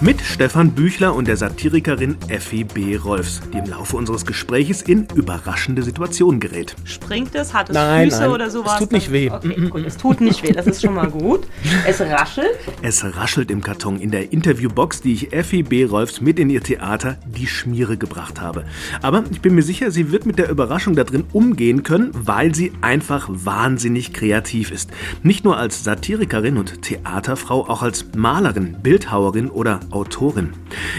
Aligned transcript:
mit 0.00 0.22
Stefan 0.22 0.70
Büchler 0.70 1.14
und 1.14 1.28
der 1.28 1.36
Satirikerin 1.36 2.16
Effi 2.28 2.64
B. 2.64 2.96
Rolfs, 2.96 3.42
die 3.52 3.58
im 3.58 3.66
Laufe 3.66 3.96
unseres 3.96 4.24
Gespräches 4.24 4.80
in 4.80 5.06
überraschende 5.14 5.82
Situationen 5.82 6.40
gerät. 6.40 6.74
Springt 6.84 7.34
es? 7.34 7.52
Hat 7.52 7.68
es 7.68 7.74
nein, 7.74 8.08
Füße 8.08 8.22
nein, 8.22 8.30
oder 8.30 8.48
sowas? 8.48 8.74
Es 8.74 8.78
tut 8.78 8.92
nicht 8.92 9.12
weh. 9.12 9.30
Okay, 9.30 9.68
gut, 9.68 9.84
es 9.84 9.96
tut 9.98 10.22
nicht 10.22 10.42
weh, 10.42 10.52
das 10.52 10.66
ist 10.66 10.80
schon 10.80 10.94
mal 10.94 11.10
gut. 11.10 11.46
Es 11.86 12.00
raschelt. 12.00 12.58
Es 12.80 13.04
raschelt 13.04 13.50
im 13.50 13.62
Karton 13.62 14.00
in 14.00 14.10
der 14.10 14.32
Interviewbox, 14.32 15.02
die 15.02 15.12
ich 15.12 15.32
Effi 15.34 15.62
B. 15.62 15.84
Rolfs 15.84 16.22
mit 16.22 16.38
in 16.38 16.48
ihr 16.48 16.62
Theater 16.62 17.18
Die 17.26 17.46
Schmiere 17.46 17.98
gebracht 17.98 18.40
habe. 18.40 18.64
Aber 19.02 19.24
ich 19.30 19.42
bin 19.42 19.54
mir 19.54 19.62
sicher, 19.62 19.90
sie 19.90 20.10
wird 20.12 20.24
mit 20.24 20.38
der 20.38 20.48
Überraschung 20.48 20.96
da 20.96 21.04
drin 21.04 21.24
umgehen 21.32 21.82
können, 21.82 22.10
weil 22.14 22.54
sie 22.54 22.72
einfach 22.80 23.28
wahnsinnig 23.30 24.14
kreativ 24.14 24.70
ist. 24.70 24.90
Nicht 25.22 25.44
nur 25.44 25.58
als 25.58 25.84
Satirikerin 25.84 26.56
und 26.56 26.80
Theaterfrau, 26.82 27.68
auch 27.68 27.82
als 27.82 28.06
Malerin, 28.16 28.76
Bildhauerin 28.82 29.50
oder 29.50 29.80
Autorin. 29.92 30.52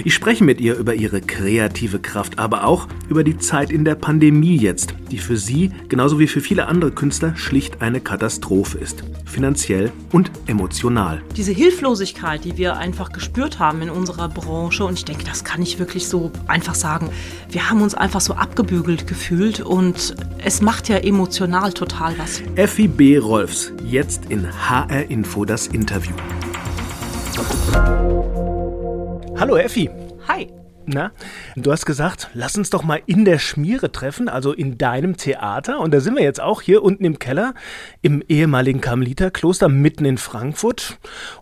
Ich 0.03 0.13
spreche 0.13 0.43
mit 0.43 0.61
ihr 0.61 0.75
über 0.75 0.93
ihre 0.93 1.21
kreative 1.21 1.99
Kraft, 1.99 2.39
aber 2.39 2.65
auch 2.65 2.87
über 3.09 3.23
die 3.23 3.37
Zeit 3.37 3.71
in 3.71 3.85
der 3.85 3.95
Pandemie 3.95 4.57
jetzt, 4.57 4.93
die 5.11 5.17
für 5.17 5.37
sie, 5.37 5.71
genauso 5.89 6.19
wie 6.19 6.27
für 6.27 6.41
viele 6.41 6.67
andere 6.67 6.91
Künstler, 6.91 7.35
schlicht 7.35 7.81
eine 7.81 8.01
Katastrophe 8.01 8.77
ist. 8.77 9.03
Finanziell 9.25 9.91
und 10.11 10.31
emotional. 10.47 11.21
Diese 11.37 11.51
Hilflosigkeit, 11.51 12.43
die 12.43 12.57
wir 12.57 12.77
einfach 12.77 13.11
gespürt 13.11 13.59
haben 13.59 13.81
in 13.81 13.89
unserer 13.89 14.27
Branche, 14.27 14.83
und 14.83 14.93
ich 14.93 15.05
denke, 15.05 15.23
das 15.23 15.43
kann 15.43 15.61
ich 15.61 15.79
wirklich 15.79 16.07
so 16.07 16.31
einfach 16.47 16.75
sagen, 16.75 17.09
wir 17.49 17.69
haben 17.69 17.81
uns 17.81 17.95
einfach 17.95 18.21
so 18.21 18.33
abgebügelt 18.33 19.07
gefühlt 19.07 19.61
und 19.61 20.15
es 20.43 20.61
macht 20.61 20.89
ja 20.89 20.97
emotional 20.97 21.71
total 21.73 22.13
was. 22.17 22.41
Effi 22.55 22.87
B. 22.87 23.17
Rolfs, 23.17 23.71
jetzt 23.85 24.25
in 24.29 24.47
HR 24.69 25.09
Info 25.09 25.45
das 25.45 25.67
Interview. 25.67 26.15
Hallo 29.41 29.57
Effi. 29.57 29.89
Hi. 30.27 30.60
Na, 30.93 31.11
du 31.55 31.71
hast 31.71 31.85
gesagt, 31.85 32.29
lass 32.33 32.57
uns 32.57 32.69
doch 32.69 32.83
mal 32.83 33.01
in 33.05 33.23
der 33.23 33.39
Schmiere 33.39 33.91
treffen, 33.91 34.27
also 34.27 34.51
in 34.51 34.77
deinem 34.77 35.15
Theater. 35.15 35.79
Und 35.79 35.93
da 35.93 36.01
sind 36.01 36.15
wir 36.15 36.23
jetzt 36.23 36.41
auch 36.41 36.61
hier 36.61 36.83
unten 36.83 37.05
im 37.05 37.17
Keller 37.17 37.53
im 38.01 38.21
ehemaligen 38.27 38.81
Karmeliterkloster 38.81 39.69
mitten 39.69 40.03
in 40.03 40.17
Frankfurt. 40.17 40.97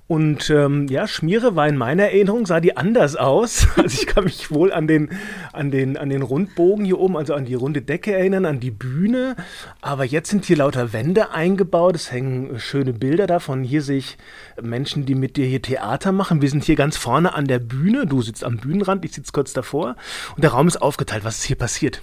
Und 0.08 0.50
ähm, 0.50 0.88
ja, 0.88 1.08
Schmiere 1.08 1.56
war 1.56 1.68
in 1.68 1.78
meiner 1.78 2.06
Erinnerung, 2.06 2.46
sah 2.46 2.60
die 2.60 2.78
anders 2.78 3.16
aus. 3.16 3.68
Also 3.80 4.02
ich 4.02 4.08
kann 4.08 4.26
mich 4.26 4.52
wohl 4.52 4.74
an 4.74 4.88
den, 4.88 5.10
an, 5.54 5.72
den, 5.72 5.96
an 5.96 6.10
den 6.10 6.22
Rundbogen 6.22 6.84
hier 6.84 7.00
oben, 7.00 7.16
also 7.16 7.34
an 7.34 7.46
die 7.46 7.54
runde 7.54 7.82
Decke 7.82 8.14
erinnern, 8.14 8.46
an 8.46 8.60
die 8.60 8.72
Bühne. 8.72 9.38
Aber 9.82 10.04
jetzt 10.04 10.30
sind 10.30 10.46
hier 10.46 10.58
lauter 10.58 10.92
Wände 10.92 11.32
eingebaut. 11.32 11.96
Es 11.96 12.12
hängen 12.12 12.60
schöne 12.60 12.92
Bilder 12.92 13.26
davon. 13.26 13.64
Hier 13.64 13.82
sehe 13.82 14.00
ich 14.00 14.18
Menschen, 14.62 15.06
die 15.06 15.16
mit 15.16 15.38
dir 15.38 15.46
hier 15.46 15.62
Theater 15.62 16.12
machen. 16.12 16.42
Wir 16.42 16.50
sind 16.50 16.66
hier 16.66 16.76
ganz 16.76 16.98
vorne 16.98 17.34
an 17.34 17.46
der 17.46 17.60
Bühne. 17.60 18.06
Du 18.06 18.22
sitzt 18.22 18.44
am 18.44 18.58
Bühnenrand, 18.58 19.06
ich 19.06 19.14
sitze 19.14 19.32
kurz 19.40 19.54
davor. 19.54 19.96
Und 20.36 20.44
der 20.44 20.52
Raum 20.52 20.68
ist 20.68 20.82
aufgeteilt. 20.82 21.24
Was 21.24 21.38
ist 21.38 21.46
hier 21.46 21.56
passiert? 21.56 22.02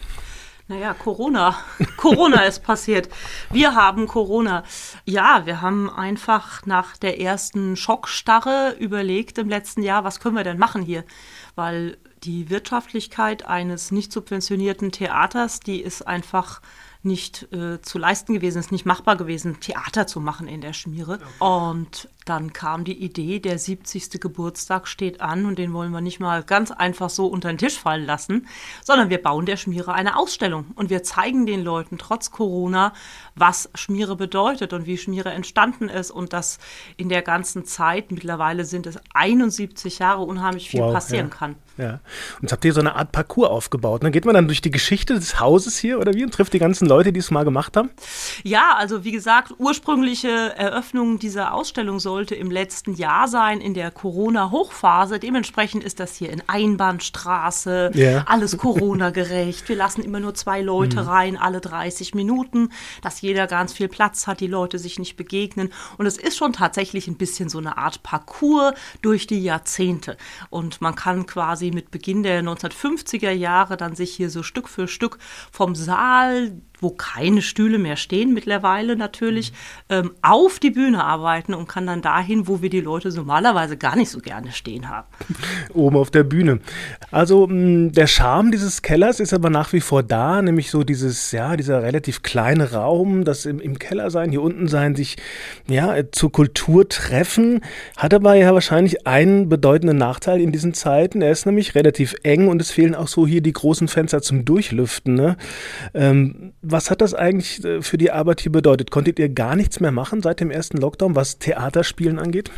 Naja, 0.68 0.94
Corona. 0.94 1.54
Corona 1.98 2.44
ist 2.44 2.62
passiert. 2.62 3.10
Wir 3.50 3.74
haben 3.74 4.06
Corona. 4.06 4.64
Ja, 5.04 5.44
wir 5.44 5.60
haben 5.60 5.90
einfach 5.90 6.64
nach 6.64 6.96
der 6.96 7.20
ersten 7.20 7.76
Schockstarre 7.76 8.74
überlegt 8.78 9.36
im 9.36 9.50
letzten 9.50 9.82
Jahr, 9.82 10.02
was 10.02 10.18
können 10.18 10.34
wir 10.34 10.44
denn 10.44 10.56
machen 10.56 10.80
hier? 10.80 11.04
Weil 11.56 11.98
die 12.24 12.48
Wirtschaftlichkeit 12.48 13.46
eines 13.46 13.90
nicht 13.90 14.12
subventionierten 14.12 14.92
Theaters, 14.92 15.60
die 15.60 15.82
ist 15.82 16.06
einfach 16.06 16.62
nicht 17.02 17.52
äh, 17.52 17.82
zu 17.82 17.98
leisten 17.98 18.32
gewesen, 18.32 18.60
ist 18.60 18.72
nicht 18.72 18.86
machbar 18.86 19.16
gewesen, 19.16 19.60
Theater 19.60 20.06
zu 20.06 20.20
machen 20.20 20.48
in 20.48 20.62
der 20.62 20.72
Schmiere. 20.72 21.20
Und 21.38 22.08
dann 22.28 22.52
kam 22.52 22.84
die 22.84 23.02
Idee, 23.02 23.38
der 23.38 23.58
70. 23.58 24.20
Geburtstag 24.20 24.88
steht 24.88 25.20
an 25.20 25.46
und 25.46 25.58
den 25.58 25.72
wollen 25.72 25.92
wir 25.92 26.00
nicht 26.00 26.20
mal 26.20 26.42
ganz 26.42 26.70
einfach 26.70 27.08
so 27.08 27.26
unter 27.26 27.48
den 27.48 27.58
Tisch 27.58 27.78
fallen 27.78 28.04
lassen, 28.04 28.48
sondern 28.82 29.10
wir 29.10 29.22
bauen 29.22 29.46
der 29.46 29.56
Schmiere 29.56 29.94
eine 29.94 30.16
Ausstellung 30.16 30.66
und 30.74 30.90
wir 30.90 31.02
zeigen 31.02 31.46
den 31.46 31.62
Leuten 31.62 31.98
trotz 31.98 32.30
Corona, 32.30 32.92
was 33.34 33.70
Schmiere 33.74 34.16
bedeutet 34.16 34.72
und 34.72 34.86
wie 34.86 34.98
Schmiere 34.98 35.30
entstanden 35.30 35.88
ist 35.88 36.10
und 36.10 36.32
dass 36.32 36.58
in 36.96 37.08
der 37.08 37.22
ganzen 37.22 37.64
Zeit, 37.64 38.10
mittlerweile 38.10 38.64
sind 38.64 38.86
es 38.86 38.98
71 39.14 40.00
Jahre, 40.00 40.22
unheimlich 40.22 40.68
viel 40.68 40.80
wow, 40.80 40.92
passieren 40.92 41.28
ja. 41.30 41.36
kann. 41.36 41.54
Ja. 41.78 42.00
Und 42.36 42.42
jetzt 42.42 42.52
habt 42.52 42.64
ihr 42.64 42.72
so 42.72 42.80
eine 42.80 42.96
Art 42.96 43.12
Parcours 43.12 43.50
aufgebaut. 43.50 44.02
Dann 44.02 44.08
ne? 44.08 44.12
geht 44.12 44.24
man 44.24 44.34
dann 44.34 44.46
durch 44.46 44.62
die 44.62 44.70
Geschichte 44.70 45.14
des 45.14 45.40
Hauses 45.40 45.76
hier 45.76 45.98
oder 45.98 46.14
wie 46.14 46.24
und 46.24 46.32
trifft 46.32 46.52
die 46.54 46.58
ganzen 46.58 46.88
Leute, 46.88 47.12
die 47.12 47.20
es 47.20 47.30
mal 47.30 47.44
gemacht 47.44 47.76
haben? 47.76 47.90
Ja, 48.42 48.74
also 48.76 49.04
wie 49.04 49.12
gesagt, 49.12 49.52
ursprüngliche 49.58 50.56
Eröffnung 50.56 51.18
dieser 51.18 51.52
Ausstellung 51.52 52.00
sollte 52.16 52.34
im 52.34 52.50
letzten 52.50 52.94
Jahr 52.94 53.28
sein, 53.28 53.60
in 53.60 53.74
der 53.74 53.90
Corona-Hochphase. 53.90 55.18
Dementsprechend 55.18 55.84
ist 55.84 56.00
das 56.00 56.16
hier 56.16 56.30
in 56.30 56.42
Einbahnstraße, 56.46 57.90
yeah. 57.94 58.24
alles 58.26 58.56
Corona-gerecht. 58.56 59.68
Wir 59.68 59.76
lassen 59.76 60.00
immer 60.00 60.18
nur 60.18 60.32
zwei 60.32 60.62
Leute 60.62 61.02
mhm. 61.02 61.08
rein, 61.08 61.36
alle 61.36 61.60
30 61.60 62.14
Minuten, 62.14 62.70
dass 63.02 63.20
jeder 63.20 63.46
ganz 63.46 63.74
viel 63.74 63.88
Platz 63.88 64.26
hat, 64.26 64.40
die 64.40 64.46
Leute 64.46 64.78
sich 64.78 64.98
nicht 64.98 65.16
begegnen. 65.18 65.74
Und 65.98 66.06
es 66.06 66.16
ist 66.16 66.38
schon 66.38 66.54
tatsächlich 66.54 67.06
ein 67.06 67.18
bisschen 67.18 67.50
so 67.50 67.58
eine 67.58 67.76
Art 67.76 68.02
Parcours 68.02 68.72
durch 69.02 69.26
die 69.26 69.42
Jahrzehnte. 69.42 70.16
Und 70.48 70.80
man 70.80 70.94
kann 70.94 71.26
quasi 71.26 71.70
mit 71.70 71.90
Beginn 71.90 72.22
der 72.22 72.42
1950er 72.42 73.30
Jahre 73.30 73.76
dann 73.76 73.94
sich 73.94 74.14
hier 74.14 74.30
so 74.30 74.42
Stück 74.42 74.70
für 74.70 74.88
Stück 74.88 75.18
vom 75.52 75.74
Saal 75.74 76.52
wo 76.80 76.90
keine 76.90 77.42
Stühle 77.42 77.78
mehr 77.78 77.96
stehen, 77.96 78.34
mittlerweile 78.34 78.96
natürlich, 78.96 79.52
ähm, 79.88 80.12
auf 80.22 80.58
die 80.58 80.70
Bühne 80.70 81.04
arbeiten 81.04 81.54
und 81.54 81.68
kann 81.68 81.86
dann 81.86 82.02
dahin, 82.02 82.48
wo 82.48 82.62
wir 82.62 82.70
die 82.70 82.80
Leute 82.80 83.08
normalerweise 83.08 83.76
gar 83.76 83.96
nicht 83.96 84.10
so 84.10 84.20
gerne 84.20 84.52
stehen 84.52 84.88
haben. 84.88 85.06
Oben 85.74 85.96
auf 85.96 86.10
der 86.10 86.24
Bühne. 86.24 86.60
Also 87.10 87.46
mh, 87.46 87.90
der 87.92 88.06
Charme 88.06 88.50
dieses 88.50 88.82
Kellers 88.82 89.20
ist 89.20 89.32
aber 89.32 89.50
nach 89.50 89.72
wie 89.72 89.80
vor 89.80 90.02
da, 90.02 90.42
nämlich 90.42 90.70
so 90.70 90.84
dieses, 90.84 91.32
ja, 91.32 91.56
dieser 91.56 91.82
relativ 91.82 92.22
kleine 92.22 92.72
Raum, 92.72 93.24
das 93.24 93.46
im, 93.46 93.60
im 93.60 93.78
Keller 93.78 94.10
sein, 94.10 94.30
hier 94.30 94.42
unten 94.42 94.68
sein, 94.68 94.94
sich 94.94 95.16
ja 95.68 95.96
zur 96.12 96.32
Kultur 96.32 96.88
treffen, 96.88 97.60
hat 97.96 98.12
aber 98.12 98.34
ja 98.34 98.52
wahrscheinlich 98.52 99.06
einen 99.06 99.48
bedeutenden 99.48 99.96
Nachteil 99.96 100.40
in 100.40 100.52
diesen 100.52 100.74
Zeiten. 100.74 101.22
Er 101.22 101.30
ist 101.30 101.46
nämlich 101.46 101.74
relativ 101.74 102.14
eng 102.22 102.48
und 102.48 102.60
es 102.60 102.70
fehlen 102.70 102.94
auch 102.94 103.08
so 103.08 103.26
hier 103.26 103.40
die 103.40 103.52
großen 103.52 103.88
Fenster 103.88 104.22
zum 104.22 104.44
Durchlüften. 104.44 105.14
Ne? 105.14 105.36
Ähm, 105.94 106.52
was 106.70 106.90
hat 106.90 107.00
das 107.00 107.14
eigentlich 107.14 107.64
äh, 107.64 107.82
für 107.82 107.98
die 107.98 108.10
Arbeit 108.10 108.40
hier 108.40 108.52
bedeutet? 108.52 108.90
Konntet 108.90 109.18
ihr 109.18 109.28
gar 109.28 109.56
nichts 109.56 109.80
mehr 109.80 109.92
machen 109.92 110.22
seit 110.22 110.40
dem 110.40 110.50
ersten 110.50 110.78
Lockdown, 110.78 111.14
was 111.14 111.38
Theaterspielen 111.38 112.18
angeht? 112.18 112.50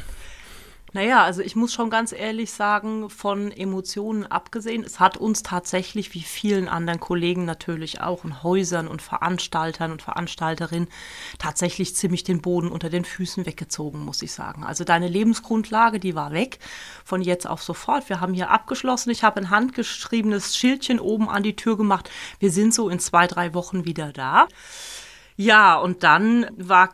Naja, 0.92 1.22
also 1.22 1.42
ich 1.42 1.54
muss 1.54 1.74
schon 1.74 1.90
ganz 1.90 2.12
ehrlich 2.12 2.50
sagen, 2.50 3.10
von 3.10 3.52
Emotionen 3.52 4.24
abgesehen, 4.24 4.82
es 4.82 4.98
hat 4.98 5.18
uns 5.18 5.42
tatsächlich, 5.42 6.14
wie 6.14 6.22
vielen 6.22 6.66
anderen 6.66 6.98
Kollegen 6.98 7.44
natürlich 7.44 8.00
auch, 8.00 8.24
in 8.24 8.42
Häusern 8.42 8.88
und 8.88 9.02
Veranstaltern 9.02 9.92
und 9.92 10.00
Veranstalterinnen, 10.00 10.88
tatsächlich 11.38 11.94
ziemlich 11.94 12.24
den 12.24 12.40
Boden 12.40 12.70
unter 12.70 12.88
den 12.88 13.04
Füßen 13.04 13.44
weggezogen, 13.44 14.02
muss 14.02 14.22
ich 14.22 14.32
sagen. 14.32 14.64
Also 14.64 14.84
deine 14.84 15.08
Lebensgrundlage, 15.08 16.00
die 16.00 16.14
war 16.14 16.32
weg 16.32 16.58
von 17.04 17.20
jetzt 17.20 17.46
auf 17.46 17.62
sofort. 17.62 18.08
Wir 18.08 18.22
haben 18.22 18.32
hier 18.32 18.50
abgeschlossen. 18.50 19.10
Ich 19.10 19.22
habe 19.22 19.40
ein 19.40 19.50
handgeschriebenes 19.50 20.56
Schildchen 20.56 21.00
oben 21.00 21.28
an 21.28 21.42
die 21.42 21.56
Tür 21.56 21.76
gemacht. 21.76 22.10
Wir 22.38 22.50
sind 22.50 22.72
so 22.72 22.88
in 22.88 22.98
zwei, 22.98 23.26
drei 23.26 23.52
Wochen 23.52 23.84
wieder 23.84 24.12
da. 24.12 24.48
Ja, 25.36 25.76
und 25.76 26.02
dann 26.02 26.46
war 26.56 26.88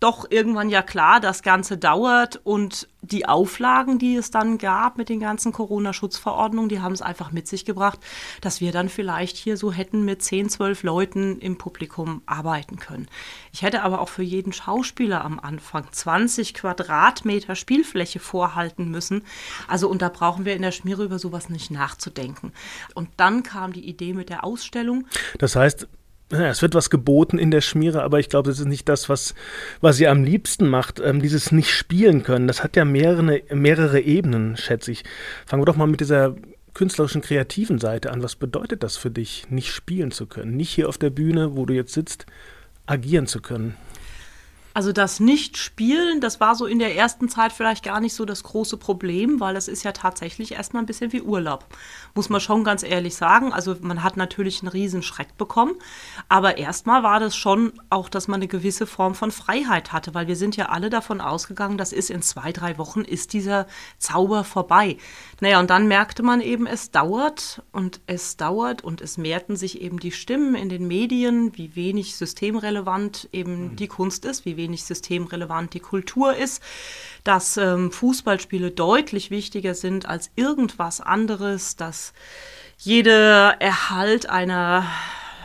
doch 0.00 0.26
irgendwann 0.30 0.70
ja 0.70 0.82
klar, 0.82 1.20
das 1.20 1.42
Ganze 1.42 1.76
dauert 1.76 2.40
und 2.42 2.88
die 3.02 3.26
Auflagen, 3.26 3.98
die 3.98 4.16
es 4.16 4.30
dann 4.30 4.58
gab 4.58 4.98
mit 4.98 5.08
den 5.08 5.20
ganzen 5.20 5.52
Corona-Schutzverordnungen, 5.52 6.68
die 6.68 6.80
haben 6.80 6.92
es 6.92 7.02
einfach 7.02 7.32
mit 7.32 7.48
sich 7.48 7.64
gebracht, 7.64 7.98
dass 8.40 8.60
wir 8.60 8.72
dann 8.72 8.88
vielleicht 8.88 9.36
hier 9.36 9.56
so 9.56 9.72
hätten 9.72 10.04
mit 10.04 10.22
10, 10.22 10.48
12 10.48 10.82
Leuten 10.82 11.38
im 11.38 11.58
Publikum 11.58 12.22
arbeiten 12.26 12.78
können. 12.78 13.08
Ich 13.52 13.62
hätte 13.62 13.82
aber 13.82 14.00
auch 14.00 14.08
für 14.08 14.22
jeden 14.22 14.52
Schauspieler 14.52 15.24
am 15.24 15.38
Anfang 15.38 15.86
20 15.90 16.54
Quadratmeter 16.54 17.54
Spielfläche 17.54 18.20
vorhalten 18.20 18.90
müssen. 18.90 19.22
Also 19.68 19.88
und 19.88 20.02
da 20.02 20.08
brauchen 20.08 20.44
wir 20.44 20.54
in 20.54 20.62
der 20.62 20.72
Schmiere 20.72 21.04
über 21.04 21.18
sowas 21.18 21.50
nicht 21.50 21.70
nachzudenken. 21.70 22.52
Und 22.94 23.08
dann 23.18 23.42
kam 23.42 23.72
die 23.72 23.86
Idee 23.86 24.14
mit 24.14 24.30
der 24.30 24.44
Ausstellung. 24.44 25.06
Das 25.38 25.56
heißt, 25.56 25.88
es 26.30 26.62
wird 26.62 26.74
was 26.74 26.90
geboten 26.90 27.38
in 27.38 27.50
der 27.50 27.60
Schmiere, 27.60 28.02
aber 28.02 28.20
ich 28.20 28.28
glaube, 28.28 28.48
das 28.48 28.60
ist 28.60 28.66
nicht 28.66 28.88
das, 28.88 29.08
was, 29.08 29.34
was 29.80 29.96
sie 29.96 30.06
am 30.08 30.24
liebsten 30.24 30.68
macht. 30.68 31.00
Ähm, 31.00 31.20
dieses 31.20 31.52
nicht 31.52 31.70
spielen 31.70 32.22
können, 32.22 32.46
das 32.46 32.62
hat 32.62 32.76
ja 32.76 32.84
mehrere, 32.84 33.42
mehrere 33.52 34.00
Ebenen, 34.00 34.56
schätze 34.56 34.92
ich. 34.92 35.04
Fangen 35.46 35.62
wir 35.62 35.66
doch 35.66 35.76
mal 35.76 35.86
mit 35.86 36.00
dieser 36.00 36.36
künstlerischen, 36.74 37.20
kreativen 37.20 37.78
Seite 37.78 38.12
an. 38.12 38.22
Was 38.22 38.36
bedeutet 38.36 38.82
das 38.82 38.96
für 38.96 39.10
dich, 39.10 39.46
nicht 39.50 39.72
spielen 39.72 40.12
zu 40.12 40.26
können? 40.26 40.56
Nicht 40.56 40.70
hier 40.70 40.88
auf 40.88 40.98
der 40.98 41.10
Bühne, 41.10 41.56
wo 41.56 41.66
du 41.66 41.74
jetzt 41.74 41.92
sitzt, 41.92 42.26
agieren 42.86 43.26
zu 43.26 43.40
können? 43.40 43.74
Also 44.72 44.92
das 44.92 45.18
Nicht-Spielen, 45.18 46.20
das 46.20 46.38
war 46.38 46.54
so 46.54 46.66
in 46.66 46.78
der 46.78 46.94
ersten 46.94 47.28
Zeit 47.28 47.52
vielleicht 47.52 47.84
gar 47.84 47.98
nicht 47.98 48.14
so 48.14 48.24
das 48.24 48.44
große 48.44 48.76
Problem, 48.76 49.40
weil 49.40 49.54
das 49.54 49.66
ist 49.66 49.82
ja 49.82 49.90
tatsächlich 49.90 50.52
erstmal 50.52 50.82
ein 50.82 50.86
bisschen 50.86 51.12
wie 51.12 51.22
Urlaub. 51.22 51.66
Muss 52.14 52.28
man 52.28 52.40
schon 52.40 52.62
ganz 52.62 52.84
ehrlich 52.84 53.16
sagen. 53.16 53.52
Also 53.52 53.76
man 53.80 54.04
hat 54.04 54.16
natürlich 54.16 54.62
einen 54.62 54.68
riesen 54.68 55.02
Schreck 55.02 55.36
bekommen, 55.36 55.74
aber 56.28 56.56
erstmal 56.58 57.02
war 57.02 57.18
das 57.18 57.34
schon 57.34 57.72
auch, 57.90 58.08
dass 58.08 58.28
man 58.28 58.38
eine 58.38 58.46
gewisse 58.46 58.86
Form 58.86 59.16
von 59.16 59.32
Freiheit 59.32 59.92
hatte, 59.92 60.14
weil 60.14 60.28
wir 60.28 60.36
sind 60.36 60.56
ja 60.56 60.66
alle 60.66 60.88
davon 60.88 61.20
ausgegangen, 61.20 61.76
das 61.76 61.92
ist 61.92 62.10
in 62.10 62.22
zwei, 62.22 62.52
drei 62.52 62.78
Wochen 62.78 63.00
ist 63.00 63.32
dieser 63.32 63.66
Zauber 63.98 64.44
vorbei. 64.44 64.98
Naja, 65.40 65.58
und 65.58 65.70
dann 65.70 65.88
merkte 65.88 66.22
man 66.22 66.40
eben, 66.40 66.66
es 66.66 66.92
dauert 66.92 67.62
und 67.72 68.00
es 68.06 68.36
dauert 68.36 68.84
und 68.84 69.00
es 69.00 69.18
mehrten 69.18 69.56
sich 69.56 69.80
eben 69.80 69.98
die 69.98 70.12
Stimmen 70.12 70.54
in 70.54 70.68
den 70.68 70.86
Medien, 70.86 71.56
wie 71.56 71.74
wenig 71.74 72.14
systemrelevant 72.14 73.28
eben 73.32 73.74
die 73.74 73.88
Kunst 73.88 74.24
ist, 74.24 74.44
wie 74.44 74.59
wenig 74.60 74.84
systemrelevant 74.84 75.74
die 75.74 75.80
Kultur 75.80 76.36
ist, 76.36 76.62
dass 77.24 77.56
ähm, 77.56 77.90
Fußballspiele 77.90 78.70
deutlich 78.70 79.30
wichtiger 79.30 79.74
sind 79.74 80.06
als 80.06 80.30
irgendwas 80.36 81.00
anderes, 81.00 81.76
dass 81.76 82.12
jeder 82.78 83.60
Erhalt 83.60 84.28
einer 84.28 84.86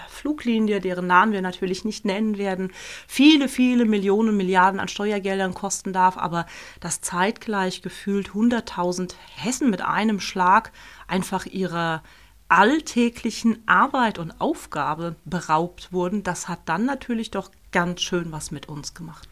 Fluglinie, 0.10 0.82
deren 0.82 1.06
Namen 1.06 1.34
wir 1.34 1.42
natürlich 1.42 1.86
nicht 1.86 2.04
nennen 2.04 2.38
werden, 2.40 2.72
viele, 3.08 3.48
viele 3.48 3.86
Millionen, 3.86 4.36
Milliarden 4.36 4.80
an 4.80 4.88
Steuergeldern 4.88 5.54
kosten 5.54 5.94
darf, 5.94 6.18
aber 6.18 6.48
dass 6.80 7.00
zeitgleich 7.00 7.82
gefühlt 7.84 8.30
100.000 8.30 9.14
Hessen 9.36 9.70
mit 9.70 9.82
einem 9.82 10.20
Schlag 10.20 10.72
einfach 11.08 11.46
ihrer 11.46 12.02
alltäglichen 12.48 13.62
Arbeit 13.68 14.18
und 14.18 14.40
Aufgabe 14.40 15.16
beraubt 15.26 15.92
wurden, 15.92 16.24
das 16.24 16.48
hat 16.48 16.60
dann 16.66 16.86
natürlich 16.86 17.32
doch 17.32 17.52
ganz 17.76 18.02
schön 18.02 18.32
was 18.32 18.52
mit 18.52 18.70
uns 18.70 18.94
gemacht. 18.94 19.28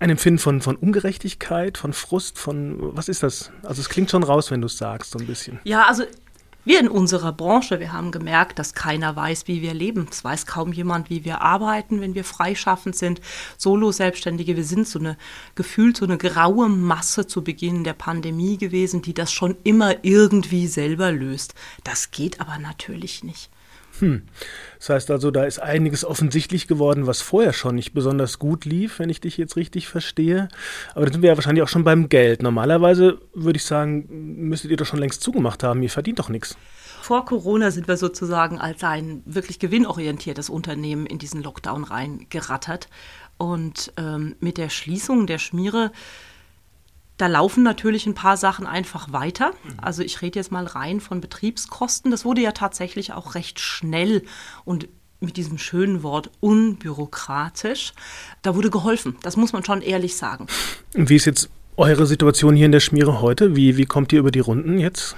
Ein 0.00 0.10
Empfinden 0.10 0.40
von, 0.40 0.60
von 0.60 0.74
Ungerechtigkeit, 0.74 1.78
von 1.78 1.92
Frust, 1.92 2.36
von 2.36 2.96
was 2.96 3.08
ist 3.08 3.22
das? 3.22 3.52
Also 3.62 3.80
es 3.80 3.88
klingt 3.88 4.10
schon 4.10 4.24
raus, 4.24 4.50
wenn 4.50 4.60
du 4.60 4.66
es 4.66 4.76
sagst, 4.76 5.12
so 5.12 5.20
ein 5.20 5.26
bisschen. 5.26 5.60
Ja, 5.62 5.84
also 5.86 6.02
wir 6.64 6.80
in 6.80 6.88
unserer 6.88 7.30
Branche, 7.30 7.78
wir 7.78 7.92
haben 7.92 8.10
gemerkt, 8.10 8.58
dass 8.58 8.74
keiner 8.74 9.14
weiß, 9.14 9.46
wie 9.46 9.62
wir 9.62 9.72
leben. 9.72 10.08
Es 10.10 10.24
weiß 10.24 10.46
kaum 10.46 10.72
jemand, 10.72 11.10
wie 11.10 11.24
wir 11.24 11.42
arbeiten, 11.42 12.00
wenn 12.00 12.16
wir 12.16 12.24
freischaffend 12.24 12.96
sind. 12.96 13.20
Solo-Selbstständige, 13.56 14.56
wir 14.56 14.64
sind 14.64 14.88
so 14.88 14.98
eine 14.98 15.16
gefühlt 15.54 15.96
so 15.96 16.06
eine 16.06 16.18
graue 16.18 16.68
Masse 16.68 17.28
zu 17.28 17.44
Beginn 17.44 17.84
der 17.84 17.92
Pandemie 17.92 18.58
gewesen, 18.58 19.00
die 19.00 19.14
das 19.14 19.32
schon 19.32 19.56
immer 19.62 20.04
irgendwie 20.04 20.66
selber 20.66 21.12
löst. 21.12 21.54
Das 21.84 22.10
geht 22.10 22.40
aber 22.40 22.58
natürlich 22.58 23.22
nicht. 23.22 23.48
Hm. 24.00 24.22
Das 24.78 24.90
heißt 24.90 25.10
also, 25.10 25.30
da 25.30 25.44
ist 25.44 25.58
einiges 25.58 26.04
offensichtlich 26.04 26.66
geworden, 26.66 27.06
was 27.06 27.22
vorher 27.22 27.52
schon 27.52 27.76
nicht 27.76 27.94
besonders 27.94 28.38
gut 28.38 28.64
lief, 28.64 28.98
wenn 28.98 29.08
ich 29.08 29.20
dich 29.20 29.36
jetzt 29.36 29.56
richtig 29.56 29.88
verstehe. 29.88 30.48
Aber 30.94 31.06
da 31.06 31.12
sind 31.12 31.22
wir 31.22 31.30
ja 31.30 31.36
wahrscheinlich 31.36 31.62
auch 31.62 31.68
schon 31.68 31.84
beim 31.84 32.08
Geld. 32.08 32.42
Normalerweise 32.42 33.18
würde 33.34 33.56
ich 33.56 33.64
sagen, 33.64 34.06
müsstet 34.48 34.70
ihr 34.70 34.76
doch 34.76 34.86
schon 34.86 34.98
längst 34.98 35.22
zugemacht 35.22 35.62
haben. 35.62 35.82
Ihr 35.82 35.90
verdient 35.90 36.18
doch 36.18 36.28
nichts. 36.28 36.56
Vor 37.00 37.24
Corona 37.24 37.70
sind 37.70 37.86
wir 37.88 37.96
sozusagen 37.96 38.58
als 38.58 38.82
ein 38.82 39.22
wirklich 39.26 39.58
gewinnorientiertes 39.58 40.50
Unternehmen 40.50 41.06
in 41.06 41.18
diesen 41.18 41.42
Lockdown 41.42 41.84
reingerattert. 41.84 42.88
Und 43.38 43.92
ähm, 43.96 44.34
mit 44.40 44.58
der 44.58 44.70
Schließung 44.70 45.26
der 45.26 45.38
Schmiere 45.38 45.92
da 47.16 47.26
laufen 47.26 47.62
natürlich 47.62 48.06
ein 48.06 48.14
paar 48.14 48.36
Sachen 48.36 48.66
einfach 48.66 49.12
weiter. 49.12 49.52
Also 49.80 50.02
ich 50.02 50.20
rede 50.22 50.38
jetzt 50.38 50.52
mal 50.52 50.66
rein 50.66 51.00
von 51.00 51.20
Betriebskosten. 51.20 52.10
Das 52.10 52.24
wurde 52.24 52.42
ja 52.42 52.52
tatsächlich 52.52 53.12
auch 53.12 53.34
recht 53.34 53.58
schnell 53.58 54.22
und 54.64 54.88
mit 55.20 55.36
diesem 55.36 55.56
schönen 55.56 56.02
Wort 56.02 56.30
unbürokratisch. 56.40 57.94
Da 58.42 58.54
wurde 58.54 58.70
geholfen. 58.70 59.16
Das 59.22 59.36
muss 59.36 59.52
man 59.52 59.64
schon 59.64 59.80
ehrlich 59.80 60.16
sagen. 60.16 60.46
Wie 60.92 61.16
ist 61.16 61.24
jetzt 61.24 61.48
eure 61.76 62.06
Situation 62.06 62.54
hier 62.54 62.66
in 62.66 62.72
der 62.72 62.80
Schmiere 62.80 63.20
heute? 63.20 63.56
Wie, 63.56 63.76
wie 63.76 63.86
kommt 63.86 64.12
ihr 64.12 64.18
über 64.18 64.30
die 64.30 64.40
Runden 64.40 64.78
jetzt? 64.78 65.16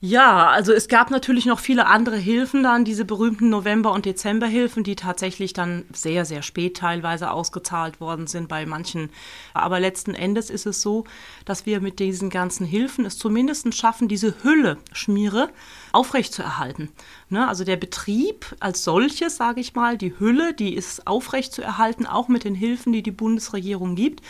Ja, 0.00 0.48
also 0.50 0.74
es 0.74 0.88
gab 0.88 1.10
natürlich 1.10 1.46
noch 1.46 1.58
viele 1.58 1.86
andere 1.86 2.18
Hilfen 2.18 2.62
dann, 2.62 2.84
diese 2.84 3.06
berühmten 3.06 3.48
November- 3.48 3.92
und 3.92 4.04
Dezemberhilfen, 4.04 4.84
die 4.84 4.94
tatsächlich 4.94 5.54
dann 5.54 5.86
sehr, 5.90 6.26
sehr 6.26 6.42
spät 6.42 6.76
teilweise 6.76 7.30
ausgezahlt 7.30 7.98
worden 7.98 8.26
sind 8.26 8.46
bei 8.46 8.66
manchen. 8.66 9.08
Aber 9.54 9.80
letzten 9.80 10.14
Endes 10.14 10.50
ist 10.50 10.66
es 10.66 10.82
so, 10.82 11.04
dass 11.46 11.64
wir 11.64 11.80
mit 11.80 11.98
diesen 11.98 12.28
ganzen 12.28 12.66
Hilfen 12.66 13.06
es 13.06 13.16
zumindest 13.16 13.74
schaffen, 13.74 14.06
diese 14.06 14.34
Hülle, 14.42 14.76
Schmiere, 14.92 15.48
aufrechtzuerhalten. 15.92 16.90
Ne? 17.28 17.46
Also 17.46 17.64
der 17.64 17.76
Betrieb 17.76 18.54
als 18.60 18.84
solches, 18.84 19.36
sage 19.36 19.60
ich 19.60 19.74
mal, 19.74 19.98
die 19.98 20.18
Hülle, 20.18 20.54
die 20.54 20.74
ist 20.74 21.06
aufrechtzuerhalten, 21.06 22.06
auch 22.06 22.28
mit 22.28 22.44
den 22.44 22.54
Hilfen, 22.54 22.92
die 22.92 23.02
die 23.02 23.10
Bundesregierung 23.10 23.96
gibt. 23.96 24.22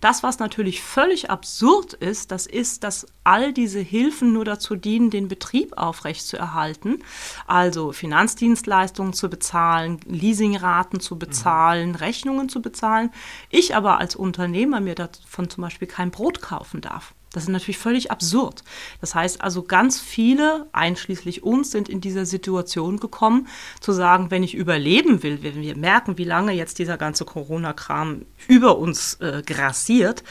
Das, 0.00 0.22
was 0.22 0.38
natürlich 0.38 0.82
völlig 0.82 1.30
absurd 1.30 1.94
ist, 1.94 2.30
das 2.30 2.46
ist, 2.46 2.84
dass 2.84 3.06
all 3.24 3.52
diese 3.52 3.80
Hilfen 3.80 4.32
nur 4.32 4.44
dazu 4.44 4.76
dienen, 4.76 5.10
den 5.10 5.28
Betrieb 5.28 5.78
aufrechtzuerhalten. 5.78 7.02
Also 7.46 7.92
Finanzdienstleistungen 7.92 9.12
zu 9.12 9.30
bezahlen, 9.30 10.00
Leasingraten 10.06 11.00
zu 11.00 11.18
bezahlen, 11.18 11.90
mhm. 11.90 11.96
Rechnungen 11.96 12.48
zu 12.48 12.60
bezahlen. 12.60 13.10
Ich 13.50 13.76
aber 13.76 13.98
als 13.98 14.16
Unternehmer 14.16 14.80
mir 14.80 14.94
davon 14.94 15.48
zum 15.48 15.62
Beispiel 15.62 15.88
kein 15.88 16.10
Brot 16.10 16.42
kaufen 16.42 16.80
darf. 16.80 17.14
Das 17.32 17.44
ist 17.44 17.48
natürlich 17.48 17.78
völlig 17.78 18.10
absurd. 18.10 18.62
Das 19.00 19.14
heißt 19.14 19.40
also, 19.40 19.62
ganz 19.62 20.00
viele, 20.00 20.68
einschließlich 20.72 21.42
uns, 21.42 21.70
sind 21.70 21.88
in 21.88 22.00
dieser 22.00 22.26
Situation 22.26 23.00
gekommen, 23.00 23.48
zu 23.80 23.92
sagen, 23.92 24.30
wenn 24.30 24.42
ich 24.42 24.54
überleben 24.54 25.22
will, 25.22 25.42
wenn 25.42 25.60
wir 25.60 25.76
merken, 25.76 26.18
wie 26.18 26.24
lange 26.24 26.52
jetzt 26.52 26.78
dieser 26.78 26.98
ganze 26.98 27.24
Corona-Kram 27.24 28.26
über 28.48 28.78
uns 28.78 29.14
äh, 29.14 29.42
grassiert, 29.44 30.22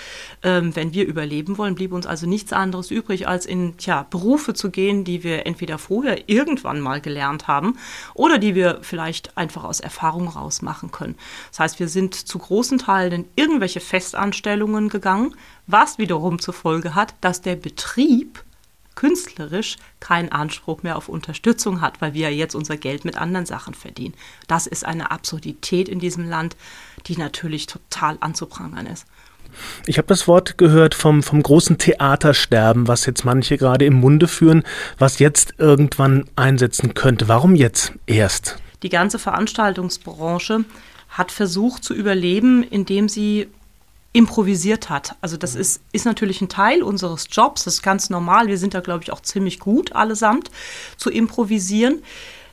ähm, 0.44 0.76
wenn 0.76 0.94
wir 0.94 1.08
überleben 1.08 1.58
wollen, 1.58 1.76
blieb 1.76 1.92
uns 1.92 2.06
also 2.06 2.28
nichts 2.28 2.54
anderes 2.54 2.92
übrig, 2.92 3.28
als 3.28 3.46
in 3.46 3.78
tja, 3.78 4.06
Berufe 4.10 4.54
zu 4.54 4.70
gehen, 4.70 5.04
die 5.04 5.24
wir 5.24 5.46
entweder 5.46 5.78
vorher 5.78 6.30
irgendwann 6.30 6.82
mal 6.82 7.02
gelernt 7.02 7.48
haben 7.48 7.78
oder 8.14 8.38
die 8.38 8.54
wir 8.54 8.80
vielleicht 8.82 9.38
einfach 9.38 9.64
aus 9.64 9.80
Erfahrung 9.80 10.28
raus 10.28 10.62
machen 10.62 10.92
können. 10.92 11.16
Das 11.50 11.60
heißt, 11.60 11.80
wir 11.80 11.88
sind 11.88 12.14
zu 12.14 12.38
großen 12.38 12.78
Teilen 12.78 13.12
in 13.14 13.26
irgendwelche 13.36 13.80
Festanstellungen 13.80 14.90
gegangen, 14.90 15.36
was 15.72 15.98
wiederum 15.98 16.40
zur 16.40 16.54
Folge 16.54 16.96
hat, 16.96 17.16
dass 17.22 17.42
der 17.42 17.56
Betrieb 17.56 18.44
künstlerisch 18.96 19.78
keinen 20.00 20.32
Anspruch 20.32 20.84
mehr 20.84 20.98
auf 20.98 21.10
Unterstützung 21.10 21.82
hat, 21.82 22.02
weil 22.02 22.14
wir 22.14 22.30
ja 22.30 22.36
jetzt 22.36 22.56
unser 22.56 22.78
Geld 22.78 23.06
mit 23.06 23.18
anderen 23.18 23.46
Sachen 23.46 23.74
verdienen. 23.74 24.14
Das 24.48 24.68
ist 24.68 24.86
eine 24.86 25.12
Absurdität 25.12 25.90
in 25.90 26.00
diesem 26.00 26.30
Land, 26.30 26.56
die 27.08 27.18
natürlich 27.18 27.68
total 27.68 28.18
anzuprangern 28.20 28.86
ist. 28.86 29.06
Ich 29.86 29.98
habe 29.98 30.08
das 30.08 30.28
Wort 30.28 30.58
gehört 30.58 30.96
vom, 30.96 31.24
vom 31.24 31.44
großen 31.44 31.78
Theatersterben, 31.78 32.88
was 32.88 33.06
jetzt 33.06 33.26
manche 33.26 33.58
gerade 33.58 33.86
im 33.86 33.96
Munde 33.96 34.28
führen, 34.28 34.64
was 34.98 35.20
jetzt 35.20 35.56
irgendwann 35.58 36.26
einsetzen 36.36 36.94
könnte. 36.94 37.28
Warum 37.28 37.56
jetzt 37.56 37.94
erst? 38.06 38.58
Die 38.84 38.90
ganze 38.90 39.20
Veranstaltungsbranche 39.20 40.66
hat 41.10 41.32
versucht 41.32 41.84
zu 41.84 41.94
überleben, 41.94 42.64
indem 42.64 43.10
sie 43.10 43.50
improvisiert 44.14 44.90
hat. 44.90 45.16
Also 45.22 45.38
das 45.38 45.56
mhm. 45.56 45.62
ist, 45.62 45.82
ist 45.92 46.06
natürlich 46.06 46.42
ein 46.42 46.50
Teil 46.50 46.84
unseres 46.84 47.28
Jobs, 47.32 47.64
das 47.64 47.76
ist 47.76 47.82
ganz 47.82 48.10
normal. 48.10 48.48
Wir 48.48 48.58
sind 48.58 48.74
da, 48.74 48.82
glaube 48.82 49.04
ich, 49.04 49.12
auch 49.12 49.22
ziemlich 49.22 49.60
gut 49.60 49.94
allesamt 49.94 50.52
zu 50.98 51.10
improvisieren. 51.10 52.04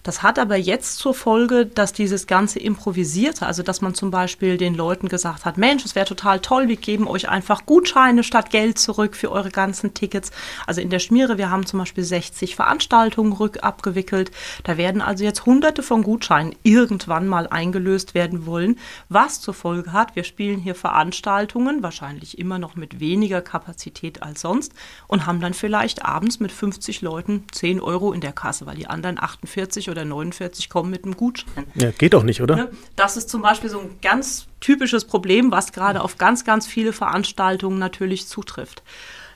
Das 0.08 0.22
hat 0.22 0.38
aber 0.38 0.56
jetzt 0.56 0.96
zur 0.96 1.12
Folge, 1.12 1.66
dass 1.66 1.92
dieses 1.92 2.26
ganze 2.26 2.58
Improvisierte, 2.58 3.44
also 3.44 3.62
dass 3.62 3.82
man 3.82 3.94
zum 3.94 4.10
Beispiel 4.10 4.56
den 4.56 4.74
Leuten 4.74 5.10
gesagt 5.10 5.44
hat, 5.44 5.58
Mensch, 5.58 5.84
es 5.84 5.94
wäre 5.94 6.06
total 6.06 6.40
toll, 6.40 6.66
wir 6.66 6.76
geben 6.76 7.06
euch 7.06 7.28
einfach 7.28 7.66
Gutscheine 7.66 8.24
statt 8.24 8.48
Geld 8.48 8.78
zurück 8.78 9.14
für 9.14 9.30
eure 9.30 9.50
ganzen 9.50 9.92
Tickets. 9.92 10.30
Also 10.66 10.80
in 10.80 10.88
der 10.88 10.98
Schmiere, 10.98 11.36
wir 11.36 11.50
haben 11.50 11.66
zum 11.66 11.80
Beispiel 11.80 12.04
60 12.04 12.56
Veranstaltungen 12.56 13.34
rückabgewickelt. 13.34 14.30
Da 14.64 14.78
werden 14.78 15.02
also 15.02 15.24
jetzt 15.24 15.44
hunderte 15.44 15.82
von 15.82 16.02
Gutscheinen 16.02 16.54
irgendwann 16.62 17.28
mal 17.28 17.46
eingelöst 17.46 18.14
werden 18.14 18.46
wollen, 18.46 18.78
was 19.10 19.42
zur 19.42 19.52
Folge 19.52 19.92
hat, 19.92 20.16
wir 20.16 20.24
spielen 20.24 20.58
hier 20.58 20.74
Veranstaltungen, 20.74 21.82
wahrscheinlich 21.82 22.38
immer 22.38 22.58
noch 22.58 22.76
mit 22.76 22.98
weniger 22.98 23.42
Kapazität 23.42 24.22
als 24.22 24.40
sonst 24.40 24.72
und 25.06 25.26
haben 25.26 25.42
dann 25.42 25.52
vielleicht 25.52 26.06
abends 26.06 26.40
mit 26.40 26.50
50 26.50 27.02
Leuten 27.02 27.44
10 27.52 27.78
Euro 27.78 28.14
in 28.14 28.22
der 28.22 28.32
Kasse, 28.32 28.64
weil 28.64 28.76
die 28.76 28.86
anderen 28.86 29.22
48 29.22 29.90
oder 29.90 29.97
oder 29.98 30.04
49 30.06 30.68
kommen 30.70 30.90
mit 30.90 31.04
einem 31.04 31.16
Gutschein. 31.16 31.66
Ja, 31.74 31.90
geht 31.90 32.14
doch 32.14 32.22
nicht, 32.22 32.40
oder? 32.40 32.56
Ne? 32.56 32.70
Das 32.96 33.16
ist 33.16 33.28
zum 33.28 33.42
Beispiel 33.42 33.70
so 33.70 33.80
ein 33.80 33.98
ganz 34.00 34.46
typisches 34.60 35.04
Problem, 35.04 35.50
was 35.50 35.72
gerade 35.72 36.00
auf 36.02 36.18
ganz, 36.18 36.44
ganz 36.44 36.66
viele 36.66 36.92
Veranstaltungen 36.92 37.78
natürlich 37.78 38.26
zutrifft. 38.26 38.82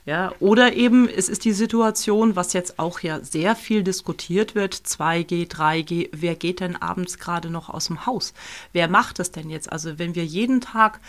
Ja, 0.05 0.33
oder 0.41 0.73
eben, 0.73 1.07
es 1.07 1.29
ist 1.29 1.45
die 1.45 1.53
Situation, 1.53 2.35
was 2.35 2.51
jetzt 2.51 2.77
auch 2.77 2.99
ja 2.99 3.21
sehr 3.21 3.55
viel 3.55 3.83
diskutiert 3.83 4.53
wird, 4.53 4.75
2G, 4.75 5.49
3G, 5.49 6.09
wer 6.11 6.35
geht 6.35 6.59
denn 6.59 6.75
abends 6.75 7.19
gerade 7.19 7.49
noch 7.49 7.69
aus 7.69 7.87
dem 7.87 8.05
Haus? 8.05 8.33
Wer 8.73 8.89
macht 8.89 9.19
das 9.19 9.31
denn 9.31 9.49
jetzt? 9.49 9.71
Also 9.71 9.99
wenn 9.99 10.13
wir 10.13 10.25
jeden 10.25 10.59
Tag 10.59 10.99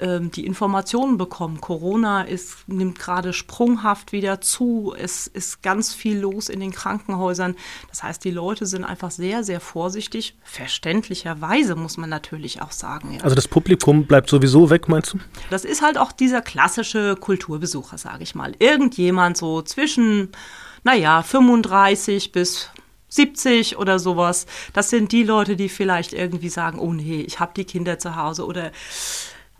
die 0.00 0.44
Informationen 0.44 1.18
bekommen. 1.18 1.60
Corona 1.60 2.22
ist, 2.22 2.68
nimmt 2.68 2.98
gerade 2.98 3.32
sprunghaft 3.32 4.10
wieder 4.10 4.40
zu. 4.40 4.92
Es 4.98 5.28
ist 5.28 5.62
ganz 5.62 5.94
viel 5.94 6.18
los 6.18 6.48
in 6.48 6.58
den 6.58 6.72
Krankenhäusern. 6.72 7.54
Das 7.90 8.02
heißt, 8.02 8.24
die 8.24 8.32
Leute 8.32 8.66
sind 8.66 8.84
einfach 8.84 9.12
sehr, 9.12 9.44
sehr 9.44 9.60
vorsichtig. 9.60 10.36
Verständlicherweise 10.42 11.76
muss 11.76 11.96
man 11.96 12.10
natürlich 12.10 12.60
auch 12.60 12.72
sagen. 12.72 13.14
Ja. 13.14 13.20
Also 13.20 13.36
das 13.36 13.46
Publikum 13.46 14.06
bleibt 14.06 14.28
sowieso 14.28 14.68
weg, 14.68 14.88
meinst 14.88 15.14
du? 15.14 15.18
Das 15.50 15.64
ist 15.64 15.80
halt 15.80 15.96
auch 15.96 16.10
dieser 16.10 16.42
klassische 16.42 17.14
Kulturbesucher, 17.14 17.96
sage 17.96 18.24
ich 18.24 18.34
mal. 18.34 18.52
Irgendjemand 18.58 19.36
so 19.36 19.62
zwischen, 19.62 20.30
naja, 20.82 21.22
35 21.22 22.32
bis 22.32 22.68
70 23.10 23.78
oder 23.78 24.00
sowas. 24.00 24.46
Das 24.72 24.90
sind 24.90 25.12
die 25.12 25.22
Leute, 25.22 25.54
die 25.54 25.68
vielleicht 25.68 26.12
irgendwie 26.12 26.48
sagen, 26.48 26.80
oh 26.80 26.92
nee, 26.92 27.20
ich 27.20 27.38
habe 27.38 27.52
die 27.54 27.64
Kinder 27.64 28.00
zu 28.00 28.16
Hause 28.16 28.44
oder 28.44 28.72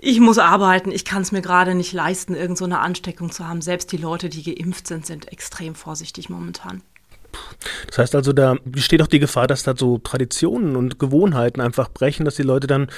ich 0.04 0.20
muss 0.20 0.38
arbeiten, 0.38 0.90
ich 0.92 1.04
kann 1.04 1.22
es 1.22 1.32
mir 1.32 1.42
gerade 1.42 1.74
nicht 1.74 1.92
leisten, 1.92 2.34
irgendeine 2.34 2.74
so 2.74 2.80
Ansteckung 2.80 3.30
zu 3.30 3.48
haben. 3.48 3.62
Selbst 3.62 3.90
die 3.90 3.96
Leute, 3.96 4.28
die 4.28 4.42
geimpft 4.42 4.86
sind, 4.86 5.06
sind 5.06 5.32
extrem 5.32 5.74
vorsichtig 5.74 6.28
momentan. 6.28 6.82
Das 7.86 7.98
heißt 7.98 8.14
also, 8.14 8.32
da 8.32 8.56
besteht 8.64 9.02
auch 9.02 9.06
die 9.06 9.18
Gefahr, 9.18 9.46
dass 9.46 9.62
da 9.62 9.74
so 9.76 9.98
Traditionen 9.98 10.76
und 10.76 10.98
Gewohnheiten 10.98 11.60
einfach 11.60 11.88
brechen, 11.88 12.24
dass 12.24 12.36
die 12.36 12.42
Leute 12.42 12.66
dann 12.66 12.88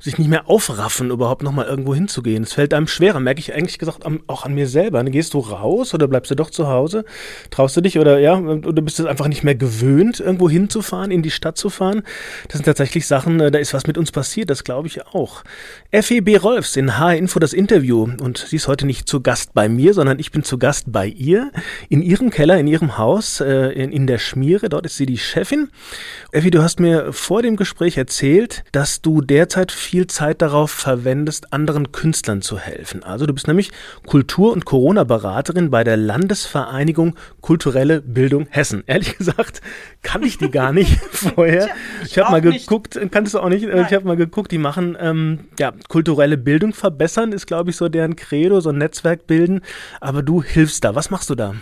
sich 0.00 0.18
nicht 0.18 0.28
mehr 0.28 0.48
aufraffen, 0.48 1.10
überhaupt 1.10 1.42
nochmal 1.42 1.66
irgendwo 1.66 1.94
hinzugehen. 1.94 2.42
Es 2.42 2.54
fällt 2.54 2.74
einem 2.74 2.88
schwerer, 2.88 3.20
merke 3.20 3.40
ich 3.40 3.54
eigentlich 3.54 3.78
gesagt 3.78 4.04
auch 4.26 4.44
an 4.44 4.54
mir 4.54 4.68
selber. 4.68 5.02
Gehst 5.04 5.34
du 5.34 5.38
raus 5.38 5.94
oder 5.94 6.08
bleibst 6.08 6.30
du 6.30 6.34
doch 6.34 6.50
zu 6.50 6.68
Hause? 6.68 7.04
Traust 7.50 7.76
du 7.76 7.80
dich 7.80 7.98
oder 7.98 8.18
ja, 8.18 8.38
oder 8.38 8.82
bist 8.82 8.98
du 8.98 9.06
einfach 9.06 9.28
nicht 9.28 9.44
mehr 9.44 9.54
gewöhnt, 9.54 10.20
irgendwo 10.20 10.50
hinzufahren, 10.50 11.10
in 11.10 11.22
die 11.22 11.30
Stadt 11.30 11.56
zu 11.56 11.70
fahren? 11.70 12.02
Das 12.48 12.54
sind 12.54 12.64
tatsächlich 12.64 13.06
Sachen, 13.06 13.40
äh, 13.40 13.50
da 13.50 13.58
ist 13.58 13.74
was 13.74 13.86
mit 13.86 13.98
uns 13.98 14.12
passiert, 14.12 14.50
das 14.50 14.64
glaube 14.64 14.88
ich 14.88 15.06
auch. 15.06 15.42
FEB 15.92 16.42
Rolfs 16.42 16.76
in 16.76 16.98
H-Info 16.98 17.38
das 17.38 17.52
Interview 17.52 18.08
und 18.20 18.38
sie 18.38 18.56
ist 18.56 18.68
heute 18.68 18.86
nicht 18.86 19.08
zu 19.08 19.20
Gast 19.20 19.54
bei 19.54 19.68
mir, 19.68 19.94
sondern 19.94 20.18
ich 20.18 20.30
bin 20.30 20.42
zu 20.42 20.58
Gast 20.58 20.92
bei 20.92 21.06
ihr 21.06 21.52
in 21.88 22.02
ihrem 22.02 22.30
Keller, 22.30 22.58
in 22.58 22.66
ihrem 22.66 22.98
Haus, 22.98 23.40
äh, 23.40 23.85
in, 23.86 23.92
in 23.92 24.06
der 24.06 24.18
Schmiere. 24.18 24.68
Dort 24.68 24.86
ist 24.86 24.96
sie 24.96 25.06
die 25.06 25.18
Chefin. 25.18 25.68
Effi, 26.32 26.50
du 26.50 26.62
hast 26.62 26.80
mir 26.80 27.12
vor 27.12 27.42
dem 27.42 27.56
Gespräch 27.56 27.96
erzählt, 27.96 28.64
dass 28.72 29.00
du 29.00 29.20
derzeit 29.20 29.72
viel 29.72 30.06
Zeit 30.06 30.42
darauf 30.42 30.70
verwendest, 30.70 31.52
anderen 31.52 31.92
Künstlern 31.92 32.42
zu 32.42 32.58
helfen. 32.58 33.02
Also 33.02 33.26
du 33.26 33.32
bist 33.32 33.46
nämlich 33.46 33.70
Kultur- 34.06 34.52
und 34.52 34.64
Corona-Beraterin 34.64 35.70
bei 35.70 35.84
der 35.84 35.96
Landesvereinigung 35.96 37.16
Kulturelle 37.40 38.00
Bildung 38.02 38.46
Hessen. 38.50 38.82
Ehrlich 38.86 39.16
gesagt, 39.18 39.60
kann 40.02 40.22
ich 40.22 40.38
die 40.38 40.50
gar 40.50 40.72
nicht 40.72 40.98
vorher. 41.10 41.68
ich, 42.04 42.18
habe 42.18 42.30
mal 42.30 42.40
geguckt, 42.40 42.98
kanntest 43.10 43.34
du 43.34 43.40
auch 43.40 43.48
nicht, 43.48 43.66
Nein. 43.66 43.86
ich 43.88 43.94
habe 43.94 44.06
mal 44.06 44.16
geguckt, 44.16 44.52
die 44.52 44.58
machen 44.58 44.96
ähm, 45.00 45.40
ja, 45.58 45.72
kulturelle 45.88 46.36
Bildung 46.36 46.72
verbessern, 46.72 47.32
ist 47.32 47.46
glaube 47.46 47.70
ich 47.70 47.76
so 47.76 47.88
deren 47.88 48.16
Credo, 48.16 48.60
so 48.60 48.70
ein 48.70 48.78
Netzwerk 48.78 49.26
bilden. 49.26 49.62
Aber 50.00 50.22
du 50.22 50.42
hilfst 50.42 50.84
da. 50.84 50.94
Was 50.94 51.10
machst 51.10 51.30
du 51.30 51.34
da? 51.34 51.54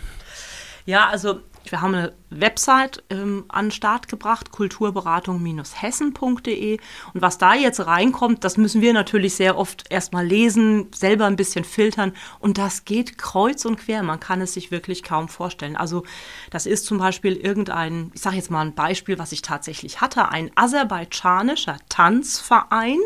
Ja, 0.86 1.08
also 1.08 1.40
wir 1.70 1.80
haben 1.80 1.94
eine 1.94 2.12
Website 2.30 3.04
ähm, 3.10 3.44
an 3.48 3.66
den 3.66 3.72
Start 3.72 4.08
gebracht, 4.08 4.50
kulturberatung-hessen.de. 4.50 6.78
Und 7.12 7.22
was 7.22 7.38
da 7.38 7.54
jetzt 7.54 7.86
reinkommt, 7.86 8.42
das 8.44 8.56
müssen 8.56 8.80
wir 8.80 8.92
natürlich 8.92 9.34
sehr 9.34 9.58
oft 9.58 9.84
erstmal 9.90 10.26
lesen, 10.26 10.88
selber 10.94 11.26
ein 11.26 11.36
bisschen 11.36 11.64
filtern. 11.64 12.12
Und 12.38 12.58
das 12.58 12.84
geht 12.84 13.18
kreuz 13.18 13.64
und 13.64 13.76
quer. 13.76 14.02
Man 14.02 14.20
kann 14.20 14.40
es 14.40 14.54
sich 14.54 14.70
wirklich 14.70 15.02
kaum 15.02 15.28
vorstellen. 15.28 15.76
Also 15.76 16.04
das 16.50 16.66
ist 16.66 16.86
zum 16.86 16.98
Beispiel 16.98 17.36
irgendein, 17.36 18.12
ich 18.14 18.20
sage 18.20 18.36
jetzt 18.36 18.50
mal 18.50 18.62
ein 18.62 18.74
Beispiel, 18.74 19.18
was 19.18 19.32
ich 19.32 19.42
tatsächlich 19.42 20.00
hatte, 20.00 20.28
ein 20.28 20.50
aserbaidschanischer 20.54 21.78
Tanzverein 21.88 22.98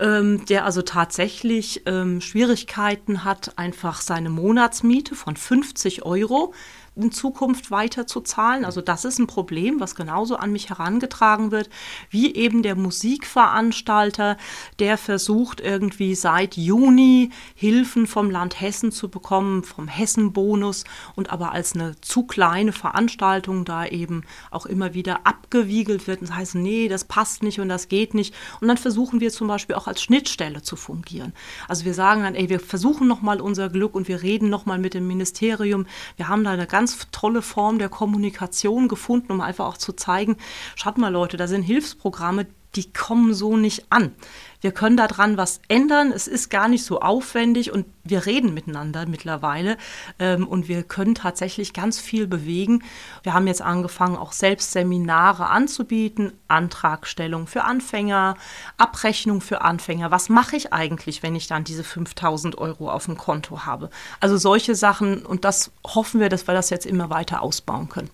ähm, 0.00 0.44
der 0.46 0.64
also 0.64 0.82
tatsächlich 0.82 1.82
ähm, 1.86 2.20
Schwierigkeiten 2.20 3.24
hat, 3.24 3.56
einfach 3.56 4.00
seine 4.00 4.30
Monatsmiete 4.30 5.14
von 5.14 5.36
50 5.36 6.04
Euro 6.04 6.52
in 6.96 7.10
Zukunft 7.12 7.70
weiter 7.70 8.06
zu 8.06 8.20
zahlen. 8.20 8.64
Also 8.64 8.80
das 8.80 9.04
ist 9.04 9.18
ein 9.18 9.26
Problem, 9.26 9.80
was 9.80 9.94
genauso 9.94 10.36
an 10.36 10.52
mich 10.52 10.70
herangetragen 10.70 11.50
wird, 11.50 11.68
wie 12.10 12.34
eben 12.34 12.62
der 12.62 12.76
Musikveranstalter, 12.76 14.36
der 14.78 14.96
versucht 14.98 15.60
irgendwie 15.60 16.14
seit 16.14 16.56
Juni 16.56 17.30
Hilfen 17.54 18.06
vom 18.06 18.30
Land 18.30 18.60
Hessen 18.60 18.92
zu 18.92 19.08
bekommen, 19.08 19.64
vom 19.64 19.88
Hessenbonus 19.88 20.84
und 21.16 21.30
aber 21.30 21.52
als 21.52 21.74
eine 21.74 22.00
zu 22.00 22.24
kleine 22.24 22.72
Veranstaltung 22.72 23.64
da 23.64 23.86
eben 23.86 24.22
auch 24.50 24.66
immer 24.66 24.94
wieder 24.94 25.26
abgewiegelt 25.26 26.06
wird 26.06 26.20
und 26.20 26.28
das 26.28 26.36
heißt, 26.36 26.54
nee, 26.54 26.88
das 26.88 27.04
passt 27.04 27.42
nicht 27.42 27.60
und 27.60 27.68
das 27.68 27.88
geht 27.88 28.14
nicht. 28.14 28.34
Und 28.60 28.68
dann 28.68 28.76
versuchen 28.76 29.20
wir 29.20 29.30
zum 29.30 29.48
Beispiel 29.48 29.76
auch 29.76 29.86
als 29.86 30.02
Schnittstelle 30.02 30.62
zu 30.62 30.76
fungieren. 30.76 31.32
Also 31.68 31.84
wir 31.84 31.94
sagen 31.94 32.22
dann, 32.22 32.34
ey, 32.34 32.48
wir 32.48 32.60
versuchen 32.60 33.08
nochmal 33.08 33.40
unser 33.40 33.68
Glück 33.68 33.94
und 33.94 34.08
wir 34.08 34.22
reden 34.22 34.48
nochmal 34.48 34.78
mit 34.78 34.94
dem 34.94 35.06
Ministerium. 35.06 35.86
Wir 36.16 36.28
haben 36.28 36.44
da 36.44 36.50
eine 36.50 36.66
ganz 36.66 36.83
ganz 36.84 37.06
tolle 37.12 37.40
Form 37.40 37.78
der 37.78 37.88
Kommunikation 37.88 38.88
gefunden, 38.88 39.32
um 39.32 39.40
einfach 39.40 39.64
auch 39.64 39.78
zu 39.78 39.94
zeigen, 39.94 40.36
schaut 40.74 40.98
mal 40.98 41.08
Leute, 41.08 41.38
da 41.38 41.46
sind 41.46 41.62
Hilfsprogramme, 41.62 42.46
die 42.74 42.92
kommen 42.92 43.32
so 43.32 43.56
nicht 43.56 43.86
an. 43.88 44.14
Wir 44.64 44.72
können 44.72 44.96
daran 44.96 45.36
was 45.36 45.60
ändern. 45.68 46.10
Es 46.10 46.26
ist 46.26 46.48
gar 46.48 46.68
nicht 46.68 46.86
so 46.86 47.02
aufwendig 47.02 47.70
und 47.70 47.84
wir 48.02 48.24
reden 48.24 48.54
miteinander 48.54 49.04
mittlerweile 49.04 49.76
ähm, 50.18 50.48
und 50.48 50.68
wir 50.68 50.84
können 50.84 51.14
tatsächlich 51.14 51.74
ganz 51.74 52.00
viel 52.00 52.26
bewegen. 52.26 52.82
Wir 53.22 53.34
haben 53.34 53.46
jetzt 53.46 53.60
angefangen, 53.60 54.16
auch 54.16 54.32
selbst 54.32 54.72
Seminare 54.72 55.50
anzubieten, 55.50 56.32
Antragstellung 56.48 57.46
für 57.46 57.64
Anfänger, 57.64 58.38
Abrechnung 58.78 59.42
für 59.42 59.60
Anfänger. 59.60 60.10
Was 60.10 60.30
mache 60.30 60.56
ich 60.56 60.72
eigentlich, 60.72 61.22
wenn 61.22 61.36
ich 61.36 61.46
dann 61.46 61.64
diese 61.64 61.84
5000 61.84 62.56
Euro 62.56 62.90
auf 62.90 63.04
dem 63.04 63.18
Konto 63.18 63.66
habe? 63.66 63.90
Also 64.20 64.38
solche 64.38 64.74
Sachen 64.74 65.26
und 65.26 65.44
das 65.44 65.72
hoffen 65.86 66.20
wir, 66.20 66.30
dass 66.30 66.46
wir 66.46 66.54
das 66.54 66.70
jetzt 66.70 66.86
immer 66.86 67.10
weiter 67.10 67.42
ausbauen 67.42 67.90
können. 67.90 68.08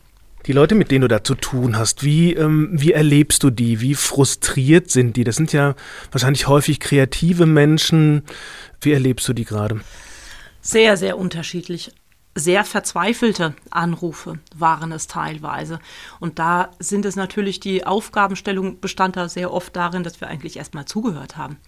Die 0.47 0.53
Leute, 0.53 0.75
mit 0.75 0.91
denen 0.91 1.03
du 1.03 1.09
da 1.09 1.23
zu 1.23 1.35
tun 1.35 1.77
hast, 1.77 2.03
wie, 2.03 2.33
ähm, 2.33 2.71
wie 2.73 2.93
erlebst 2.93 3.43
du 3.43 3.51
die? 3.51 3.81
Wie 3.81 3.95
frustriert 3.95 4.91
sind 4.91 5.17
die? 5.17 5.25
Das 5.25 5.37
sind 5.37 5.53
ja 5.53 5.75
wahrscheinlich 6.11 6.49
häufig 6.49 6.81
kreative 6.81 7.47
Menschen. 7.47 8.23
Wie 8.81 8.93
erlebst 8.93 9.29
du 9.29 9.33
die 9.35 9.45
gerade? 9.45 9.81
Sehr, 10.63 10.97
sehr 10.97 11.19
unterschiedlich. 11.19 11.93
Sehr 12.35 12.65
verzweifelte 12.65 13.55
Anrufe 13.71 14.39
waren 14.55 14.93
es 14.93 15.09
teilweise. 15.09 15.79
Und 16.21 16.39
da 16.39 16.71
sind 16.79 17.05
es 17.05 17.17
natürlich, 17.17 17.61
die 17.61 17.85
Aufgabenstellung 17.85 18.81
bestand 18.81 19.17
da 19.17 19.29
sehr 19.29 19.53
oft 19.53 19.77
darin, 19.77 20.05
dass 20.05 20.21
wir 20.21 20.29
eigentlich 20.29 20.57
erstmal 20.57 20.87
zugehört 20.87 21.37
haben. 21.37 21.59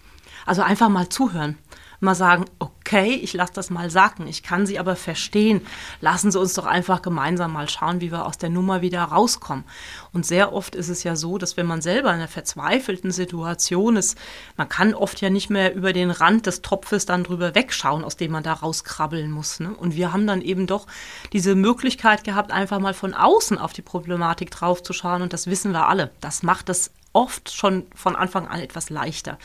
Also 0.45 0.61
einfach 0.63 0.89
mal 0.89 1.09
zuhören 1.09 1.57
mal 2.03 2.15
sagen, 2.15 2.45
okay, 2.59 3.13
ich 3.13 3.33
lasse 3.33 3.53
das 3.53 3.69
mal 3.69 3.89
sacken, 3.89 4.27
ich 4.27 4.43
kann 4.43 4.65
sie 4.65 4.77
aber 4.77 4.95
verstehen. 4.95 5.61
Lassen 6.01 6.31
Sie 6.31 6.39
uns 6.39 6.53
doch 6.53 6.65
einfach 6.65 7.01
gemeinsam 7.01 7.53
mal 7.53 7.69
schauen, 7.69 8.01
wie 8.01 8.11
wir 8.11 8.25
aus 8.25 8.37
der 8.37 8.49
Nummer 8.49 8.81
wieder 8.81 9.03
rauskommen. 9.03 9.63
Und 10.11 10.25
sehr 10.25 10.53
oft 10.53 10.75
ist 10.75 10.89
es 10.89 11.03
ja 11.03 11.15
so, 11.15 11.37
dass 11.37 11.57
wenn 11.57 11.65
man 11.65 11.81
selber 11.81 12.09
in 12.09 12.15
einer 12.15 12.27
verzweifelten 12.27 13.11
Situation 13.11 13.95
ist, 13.95 14.17
man 14.57 14.69
kann 14.69 14.93
oft 14.93 15.21
ja 15.21 15.29
nicht 15.29 15.49
mehr 15.49 15.73
über 15.73 15.93
den 15.93 16.11
Rand 16.11 16.45
des 16.45 16.61
Topfes 16.61 17.05
dann 17.05 17.23
drüber 17.23 17.55
wegschauen, 17.55 18.03
aus 18.03 18.17
dem 18.17 18.31
man 18.31 18.43
da 18.43 18.53
rauskrabbeln 18.53 19.31
muss. 19.31 19.59
Ne? 19.59 19.73
Und 19.73 19.95
wir 19.95 20.13
haben 20.13 20.27
dann 20.27 20.41
eben 20.41 20.67
doch 20.67 20.85
diese 21.31 21.55
Möglichkeit 21.55 22.23
gehabt, 22.23 22.51
einfach 22.51 22.79
mal 22.79 22.93
von 22.93 23.13
außen 23.13 23.57
auf 23.57 23.73
die 23.73 23.81
Problematik 23.81 24.51
draufzuschauen. 24.51 25.21
Und 25.21 25.33
das 25.33 25.47
wissen 25.47 25.71
wir 25.71 25.87
alle. 25.87 26.11
Das 26.21 26.43
macht 26.43 26.69
es 26.69 26.91
oft 27.13 27.51
schon 27.51 27.83
von 27.95 28.15
Anfang 28.15 28.47
an 28.47 28.59
etwas 28.59 28.89
leichter. 28.89 29.37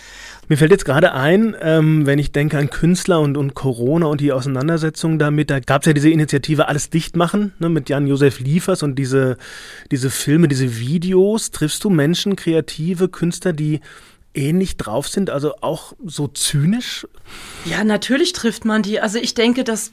Mir 0.49 0.57
fällt 0.57 0.71
jetzt 0.71 0.85
gerade 0.85 1.13
ein, 1.13 1.55
ähm, 1.61 2.07
wenn 2.07 2.19
ich 2.19 2.33
denke 2.33 2.59
an 2.59 2.71
Künstler 2.71 3.21
und, 3.21 3.37
und 3.37 3.55
Corona 3.55 4.07
und 4.07 4.21
die 4.21 4.33
Auseinandersetzung 4.33 5.19
damit, 5.19 5.51
da 5.51 5.61
gab 5.61 5.83
es 5.83 5.87
ja 5.87 5.93
diese 5.93 6.11
Initiative 6.11 6.67
Alles 6.69 6.91
dicht 6.91 7.15
machen 7.17 7.53
ne, 7.59 7.69
mit 7.69 7.89
Jan-Josef 7.89 8.41
Liefers 8.41 8.83
und 8.83 8.97
diese, 8.97 9.37
diese 9.91 10.11
Filme, 10.11 10.49
diese 10.49 10.79
Videos. 10.79 11.51
Triffst 11.51 11.85
du 11.85 11.91
Menschen, 11.91 12.37
kreative 12.37 13.09
Künstler, 13.09 13.53
die 13.53 13.81
ähnlich 14.35 14.77
drauf 14.77 15.09
sind, 15.09 15.31
also 15.31 15.55
auch 15.61 15.93
so 16.05 16.29
zynisch? 16.29 17.07
Ja, 17.65 17.85
natürlich 17.85 18.33
trifft 18.33 18.65
man 18.65 18.83
die. 18.83 19.01
Also 19.01 19.19
ich 19.19 19.35
denke, 19.35 19.65
dass 19.65 19.93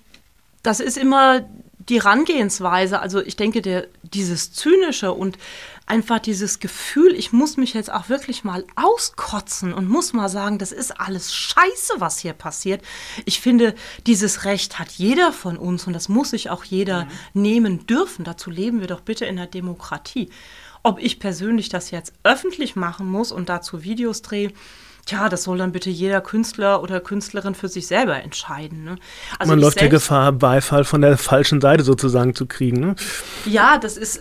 das 0.63 0.79
ist 0.79 0.97
immer 0.97 1.41
die 1.89 2.01
Herangehensweise. 2.01 2.99
Also 2.99 3.21
ich 3.21 3.35
denke, 3.35 3.61
der, 3.61 3.87
dieses 4.01 4.51
Zynische 4.53 5.13
und 5.13 5.37
einfach 5.85 6.19
dieses 6.19 6.59
Gefühl, 6.59 7.13
ich 7.13 7.31
muss 7.31 7.57
mich 7.57 7.73
jetzt 7.73 7.91
auch 7.91 8.09
wirklich 8.09 8.43
mal 8.43 8.63
auskotzen 8.75 9.73
und 9.73 9.87
muss 9.87 10.13
mal 10.13 10.29
sagen, 10.29 10.57
das 10.57 10.71
ist 10.71 10.99
alles 10.99 11.33
scheiße, 11.33 11.93
was 11.97 12.19
hier 12.19 12.33
passiert. 12.33 12.81
Ich 13.25 13.39
finde, 13.39 13.75
dieses 14.07 14.45
Recht 14.45 14.79
hat 14.79 14.91
jeder 14.91 15.31
von 15.31 15.57
uns 15.57 15.85
und 15.85 15.93
das 15.93 16.09
muss 16.09 16.31
sich 16.31 16.49
auch 16.49 16.63
jeder 16.63 17.05
mhm. 17.33 17.41
nehmen 17.41 17.87
dürfen. 17.87 18.25
Dazu 18.25 18.49
leben 18.49 18.79
wir 18.79 18.87
doch 18.87 19.01
bitte 19.01 19.25
in 19.25 19.35
der 19.35 19.47
Demokratie. 19.47 20.29
Ob 20.81 20.99
ich 20.99 21.19
persönlich 21.19 21.69
das 21.69 21.91
jetzt 21.91 22.13
öffentlich 22.23 22.75
machen 22.75 23.07
muss 23.09 23.31
und 23.31 23.49
dazu 23.49 23.83
Videos 23.83 24.21
drehe, 24.21 24.51
Tja, 25.05 25.29
das 25.29 25.43
soll 25.43 25.59
dann 25.59 25.71
bitte 25.71 25.91
jeder 25.91 26.19
Künstler 26.19 26.81
oder 26.81 26.99
Künstlerin 26.99 27.53
für 27.53 27.67
sich 27.67 27.85
selber 27.85 28.23
entscheiden. 28.23 28.83
Ne? 28.83 28.95
Also 29.37 29.51
Man 29.51 29.59
läuft 29.59 29.79
der 29.79 29.89
Gefahr, 29.89 30.31
Beifall 30.31 30.83
von 30.83 31.01
der 31.01 31.19
falschen 31.19 31.61
Seite 31.61 31.83
sozusagen 31.83 32.33
zu 32.33 32.47
kriegen. 32.47 32.79
Ne? 32.79 32.95
Ja, 33.45 33.77
das 33.77 33.97
ist 33.97 34.19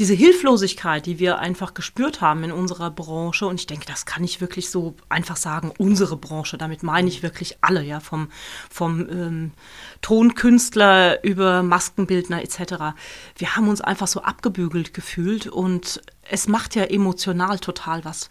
diese 0.00 0.14
Hilflosigkeit, 0.14 1.04
die 1.04 1.18
wir 1.18 1.40
einfach 1.40 1.74
gespürt 1.74 2.22
haben 2.22 2.42
in 2.42 2.52
unserer 2.52 2.90
Branche, 2.90 3.46
und 3.46 3.60
ich 3.60 3.66
denke, 3.66 3.84
das 3.84 4.06
kann 4.06 4.24
ich 4.24 4.40
wirklich 4.40 4.70
so 4.70 4.94
einfach 5.10 5.36
sagen, 5.36 5.72
unsere 5.76 6.16
Branche, 6.16 6.56
damit 6.56 6.82
meine 6.82 7.06
ich 7.06 7.22
wirklich 7.22 7.58
alle, 7.60 7.82
ja, 7.82 8.00
vom, 8.00 8.28
vom 8.70 9.00
ähm, 9.10 9.52
Tonkünstler 10.00 11.22
über 11.22 11.62
Maskenbildner 11.62 12.42
etc. 12.42 12.96
Wir 13.36 13.56
haben 13.56 13.68
uns 13.68 13.82
einfach 13.82 14.06
so 14.06 14.22
abgebügelt 14.22 14.94
gefühlt 14.94 15.46
und 15.46 16.00
es 16.22 16.48
macht 16.48 16.76
ja 16.76 16.84
emotional 16.84 17.58
total 17.58 18.02
was 18.02 18.30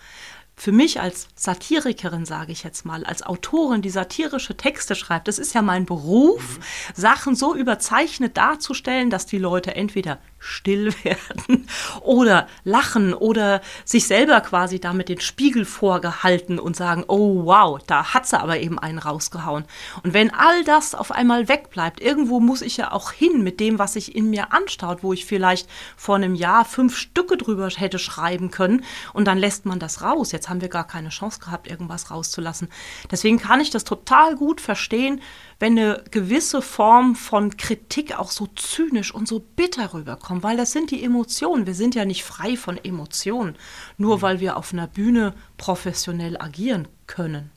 für 0.60 0.74
mich 0.74 1.00
als 1.00 1.30
Satirikerin, 1.36 2.26
sage 2.26 2.52
ich 2.52 2.64
jetzt 2.64 2.86
mal, 2.86 3.06
als 3.06 3.24
Autorin, 3.24 3.82
die 3.82 3.90
satirische 3.90 4.58
Texte 4.58 4.94
schreibt, 4.94 5.30
das 5.30 5.40
ist 5.40 5.54
ja 5.54 5.62
mein 5.62 5.86
Beruf, 5.86 6.58
mhm. 6.58 6.64
Sachen 7.02 7.36
so 7.36 7.56
überzeichnet 7.56 8.36
darzustellen, 8.36 9.10
dass 9.10 9.26
die 9.26 9.38
Leute 9.38 9.76
entweder 9.76 10.20
still 10.40 10.94
werden 11.04 11.68
oder 12.02 12.48
lachen 12.64 13.14
oder 13.14 13.62
sich 13.86 14.08
selber 14.08 14.42
quasi 14.42 14.80
damit 14.80 15.10
den 15.10 15.20
Spiegel 15.20 15.66
vorgehalten 15.66 16.60
und 16.60 16.76
sagen, 16.76 17.04
oh 17.08 17.46
wow, 17.46 17.80
da 17.86 18.14
hat 18.14 18.26
sie 18.26 18.40
aber 18.40 18.60
eben 18.60 18.80
einen 18.80 19.00
rausgehauen. 19.00 19.66
Und 20.04 20.14
wenn 20.14 20.34
all 20.34 20.64
das 20.64 20.96
auf 20.96 21.12
einmal 21.12 21.48
wegbleibt, 21.48 22.00
irgendwo 22.02 22.40
muss 22.40 22.62
ich 22.62 22.78
ja 22.78 22.92
auch 22.92 23.12
hin 23.12 23.44
mit 23.44 23.60
dem, 23.60 23.80
was 23.80 23.94
sich 23.94 24.16
in 24.16 24.30
mir 24.30 24.54
anstaut, 24.54 25.04
wo 25.04 25.14
ich 25.14 25.26
vielleicht 25.26 25.70
vor 25.96 26.16
einem 26.16 26.36
Jahr 26.36 26.66
fünf 26.66 26.98
Stücke 26.98 27.38
drüber 27.38 27.70
hätte 27.70 28.00
schreiben 28.00 28.52
können 28.52 28.84
und 29.14 29.26
dann 29.26 29.38
lässt 29.38 29.66
man 29.66 29.80
das 29.80 30.02
raus. 30.02 30.32
Jetzt 30.32 30.50
haben 30.50 30.62
wir 30.62 30.70
gar 30.70 30.88
keine 30.88 31.10
Chance 31.10 31.40
gehabt, 31.40 31.70
irgendwas 31.70 32.12
rauszulassen. 32.12 32.70
Deswegen 33.12 33.40
kann 33.40 33.62
ich 33.62 33.70
das 33.70 33.84
total 33.84 34.36
gut 34.36 34.62
verstehen, 34.62 35.22
wenn 35.60 35.78
eine 35.78 36.04
gewisse 36.10 36.62
Form 36.62 37.16
von 37.16 37.58
Kritik 37.58 38.18
auch 38.18 38.32
so 38.32 38.48
zynisch 38.56 39.14
und 39.14 39.28
so 39.28 39.40
bitter 39.40 39.94
rüberkommt, 39.94 40.42
weil 40.42 40.58
das 40.58 40.72
sind 40.72 40.92
die 40.92 41.04
Emotionen. 41.04 41.68
Wir 41.68 41.74
sind 41.74 41.96
ja 41.96 42.06
nicht 42.06 42.24
frei 42.24 42.56
von 42.56 42.78
Emotionen, 42.78 43.56
nur 43.98 44.18
mhm. 44.18 44.22
weil 44.22 44.40
wir 44.40 44.58
auf 44.58 44.74
einer 44.74 44.88
Bühne 44.88 45.34
professionell 45.58 46.40
agieren 46.40 46.88
können. 47.08 47.52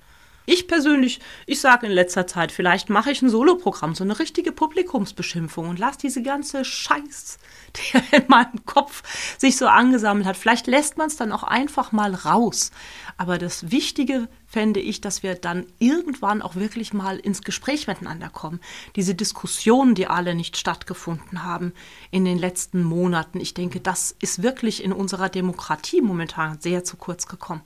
Ich 0.44 0.66
persönlich, 0.66 1.20
ich 1.46 1.60
sage 1.60 1.86
in 1.86 1.92
letzter 1.92 2.26
Zeit, 2.26 2.50
vielleicht 2.50 2.90
mache 2.90 3.12
ich 3.12 3.22
ein 3.22 3.30
Soloprogramm, 3.30 3.94
so 3.94 4.02
eine 4.02 4.18
richtige 4.18 4.50
Publikumsbeschimpfung 4.50 5.68
und 5.68 5.78
lasse 5.78 6.00
diese 6.00 6.20
ganze 6.20 6.64
Scheiß, 6.64 7.38
der 7.92 8.20
in 8.20 8.28
meinem 8.28 8.64
Kopf 8.66 9.02
sich 9.38 9.56
so 9.56 9.66
angesammelt 9.66 10.26
hat. 10.26 10.36
Vielleicht 10.36 10.66
lässt 10.66 10.98
man 10.98 11.08
es 11.08 11.16
dann 11.16 11.32
auch 11.32 11.42
einfach 11.42 11.92
mal 11.92 12.14
raus. 12.14 12.70
Aber 13.16 13.38
das 13.38 13.70
Wichtige 13.70 14.28
fände 14.46 14.80
ich, 14.80 15.00
dass 15.00 15.22
wir 15.22 15.34
dann 15.34 15.66
irgendwann 15.78 16.42
auch 16.42 16.56
wirklich 16.56 16.92
mal 16.92 17.18
ins 17.18 17.42
Gespräch 17.42 17.86
miteinander 17.86 18.28
kommen. 18.28 18.60
Diese 18.96 19.14
Diskussionen, 19.14 19.94
die 19.94 20.06
alle 20.06 20.34
nicht 20.34 20.56
stattgefunden 20.56 21.42
haben 21.42 21.72
in 22.10 22.24
den 22.24 22.38
letzten 22.38 22.82
Monaten, 22.82 23.40
ich 23.40 23.54
denke, 23.54 23.80
das 23.80 24.14
ist 24.20 24.42
wirklich 24.42 24.84
in 24.84 24.92
unserer 24.92 25.28
Demokratie 25.28 26.02
momentan 26.02 26.60
sehr 26.60 26.84
zu 26.84 26.96
kurz 26.96 27.26
gekommen. 27.26 27.62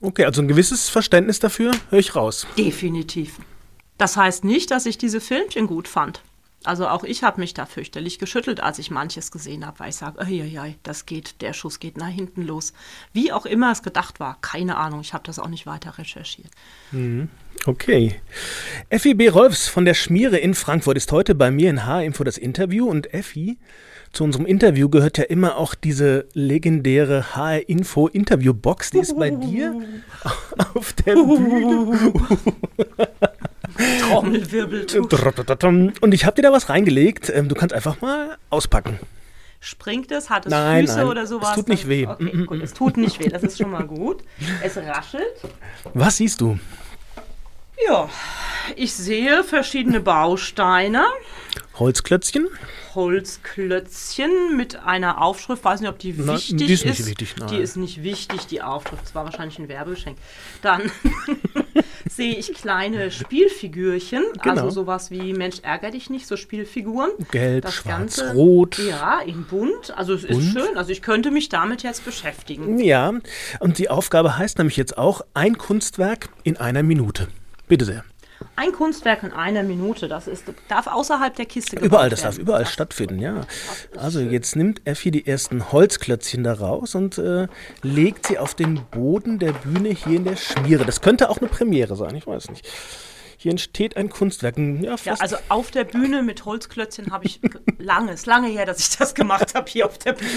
Okay, 0.00 0.24
also 0.24 0.42
ein 0.42 0.48
gewisses 0.48 0.88
Verständnis 0.88 1.40
dafür 1.40 1.72
höre 1.90 1.98
ich 1.98 2.14
raus. 2.14 2.46
Definitiv. 2.58 3.38
Das 3.98 4.16
heißt 4.16 4.44
nicht, 4.44 4.70
dass 4.70 4.86
ich 4.86 4.98
diese 4.98 5.20
Filmchen 5.20 5.66
gut 5.66 5.88
fand. 5.88 6.22
Also 6.66 6.88
auch 6.88 7.04
ich 7.04 7.22
habe 7.22 7.40
mich 7.40 7.54
da 7.54 7.66
fürchterlich 7.66 8.18
geschüttelt, 8.18 8.60
als 8.60 8.78
ich 8.78 8.90
manches 8.90 9.30
gesehen 9.30 9.66
habe, 9.66 9.80
weil 9.80 9.90
ich 9.90 9.96
sage, 9.96 10.16
das 10.82 11.06
geht, 11.06 11.40
der 11.42 11.52
Schuss 11.52 11.80
geht 11.80 11.96
nach 11.96 12.08
hinten 12.08 12.42
los. 12.42 12.72
Wie 13.12 13.32
auch 13.32 13.46
immer 13.46 13.72
es 13.72 13.82
gedacht 13.82 14.20
war, 14.20 14.38
keine 14.40 14.76
Ahnung, 14.76 15.00
ich 15.00 15.14
habe 15.14 15.24
das 15.24 15.38
auch 15.38 15.48
nicht 15.48 15.66
weiter 15.66 15.98
recherchiert. 15.98 16.50
Mhm. 16.92 17.28
Okay. 17.64 18.20
Effi 18.90 19.14
B. 19.14 19.28
Rolfs 19.28 19.68
von 19.68 19.84
der 19.84 19.94
Schmiere 19.94 20.36
in 20.36 20.54
Frankfurt 20.54 20.96
ist 20.96 21.10
heute 21.12 21.34
bei 21.34 21.50
mir 21.50 21.70
in 21.70 21.86
H-Info 21.86 22.22
das 22.22 22.38
Interview 22.38 22.88
und 22.88 23.12
Effi, 23.14 23.58
zu 24.16 24.24
unserem 24.24 24.46
Interview 24.46 24.88
gehört 24.88 25.18
ja 25.18 25.24
immer 25.24 25.58
auch 25.58 25.74
diese 25.74 26.26
legendäre 26.32 27.36
HR-Info-Interview-Box. 27.36 28.90
Die 28.92 28.98
ist 29.00 29.18
bei 29.18 29.28
dir 29.30 29.78
auf 30.74 30.94
der 30.94 31.14
Bühne. 31.16 32.12
Trommelwirbel. 34.02 34.86
Und 36.00 36.14
ich 36.14 36.24
habe 36.24 36.36
dir 36.36 36.42
da 36.42 36.52
was 36.52 36.68
reingelegt. 36.68 37.30
Ähm, 37.34 37.48
du 37.48 37.54
kannst 37.54 37.74
einfach 37.74 38.00
mal 38.00 38.36
auspacken. 38.50 38.98
Springt 39.60 40.12
es? 40.12 40.30
Hat 40.30 40.46
es 40.46 40.50
nein, 40.50 40.86
Füße 40.86 40.98
nein, 40.98 41.06
oder 41.06 41.26
sowas? 41.26 41.50
Es 41.50 41.54
tut 41.56 41.68
nicht 41.68 41.88
weh. 41.88 42.06
Okay, 42.06 42.22
mm, 42.22 42.40
mm, 42.42 42.46
gut, 42.46 42.58
mm. 42.58 42.62
es 42.62 42.72
tut 42.72 42.96
nicht 42.96 43.18
weh, 43.18 43.28
das 43.28 43.42
ist 43.42 43.58
schon 43.58 43.70
mal 43.70 43.84
gut. 43.84 44.22
Es 44.62 44.76
raschelt. 44.76 45.40
Was 45.94 46.18
siehst 46.18 46.40
du? 46.40 46.58
Ja, 47.84 48.08
ich 48.74 48.94
sehe 48.94 49.44
verschiedene 49.44 50.00
Bausteine. 50.00 51.04
Holzklötzchen? 51.78 52.48
Holzklötzchen 52.94 54.56
mit 54.56 54.76
einer 54.76 55.20
Aufschrift. 55.20 55.62
Weiß 55.62 55.80
nicht, 55.80 55.90
ob 55.90 55.98
die 55.98 56.14
Na, 56.16 56.34
wichtig 56.34 56.56
die 56.56 56.72
ist. 56.72 56.84
Nicht 56.84 56.98
ist. 56.98 57.06
Wichtig, 57.06 57.34
die 57.50 57.56
ist 57.58 57.76
nicht 57.76 58.02
wichtig, 58.02 58.46
die 58.46 58.62
Aufschrift. 58.62 59.02
Das 59.04 59.14
war 59.14 59.24
wahrscheinlich 59.24 59.58
ein 59.58 59.68
Werbegeschenk. 59.68 60.16
Dann 60.62 60.90
sehe 62.08 62.34
ich 62.34 62.54
kleine 62.54 63.10
Spielfigürchen. 63.10 64.24
Genau. 64.42 64.62
Also 64.62 64.70
sowas 64.70 65.10
wie 65.10 65.34
Mensch, 65.34 65.56
ärger 65.62 65.90
dich 65.90 66.08
nicht, 66.08 66.26
so 66.26 66.36
Spielfiguren. 66.36 67.10
Gelb, 67.30 67.64
das 67.64 67.74
schwarz, 67.74 68.16
Ganze, 68.16 68.32
rot. 68.32 68.78
Ja, 68.78 69.20
in 69.20 69.44
bunt. 69.44 69.94
Also 69.94 70.14
es 70.14 70.26
bunt. 70.26 70.42
ist 70.42 70.52
schön. 70.52 70.76
Also 70.78 70.90
ich 70.90 71.02
könnte 71.02 71.30
mich 71.30 71.50
damit 71.50 71.82
jetzt 71.82 72.06
beschäftigen. 72.06 72.78
Ja, 72.78 73.12
und 73.60 73.78
die 73.78 73.90
Aufgabe 73.90 74.38
heißt 74.38 74.56
nämlich 74.56 74.78
jetzt 74.78 74.96
auch 74.96 75.20
ein 75.34 75.58
Kunstwerk 75.58 76.30
in 76.42 76.56
einer 76.56 76.82
Minute. 76.82 77.28
Bitte 77.68 77.84
sehr. 77.84 78.04
Ein 78.54 78.72
Kunstwerk 78.72 79.22
in 79.22 79.32
einer 79.32 79.62
Minute, 79.62 80.08
das 80.08 80.28
ist, 80.28 80.44
darf 80.68 80.86
außerhalb 80.86 81.34
der 81.34 81.46
Kiste 81.46 81.76
Überall, 81.76 82.10
das 82.10 82.22
darf 82.22 82.36
überall 82.36 82.66
stattfinden, 82.66 83.18
ja. 83.18 83.42
Also 83.96 84.20
jetzt 84.20 84.56
nimmt 84.56 84.86
Effi 84.86 85.10
die 85.10 85.26
ersten 85.26 85.72
Holzklötzchen 85.72 86.44
da 86.44 86.52
raus 86.52 86.94
und 86.94 87.16
äh, 87.16 87.48
legt 87.82 88.26
sie 88.26 88.38
auf 88.38 88.54
den 88.54 88.80
Boden 88.90 89.38
der 89.38 89.52
Bühne 89.52 89.88
hier 89.88 90.16
in 90.16 90.24
der 90.24 90.36
Schmiere. 90.36 90.84
Das 90.84 91.00
könnte 91.00 91.30
auch 91.30 91.38
eine 91.38 91.48
Premiere 91.48 91.96
sein, 91.96 92.14
ich 92.14 92.26
weiß 92.26 92.50
nicht. 92.50 92.68
Hier 93.46 93.52
entsteht 93.52 93.96
ein 93.96 94.10
Kunstwerk. 94.10 94.58
Ja, 94.58 94.96
ja, 95.04 95.14
also 95.20 95.36
auf 95.48 95.70
der 95.70 95.84
Bühne 95.84 96.24
mit 96.24 96.44
Holzklötzchen 96.44 97.12
habe 97.12 97.26
ich 97.26 97.38
langes, 97.78 98.26
lange 98.26 98.48
her, 98.48 98.66
dass 98.66 98.80
ich 98.80 98.98
das 98.98 99.14
gemacht 99.14 99.54
habe 99.54 99.70
hier 99.70 99.86
auf 99.86 99.98
der 99.98 100.14
Bühne. 100.14 100.32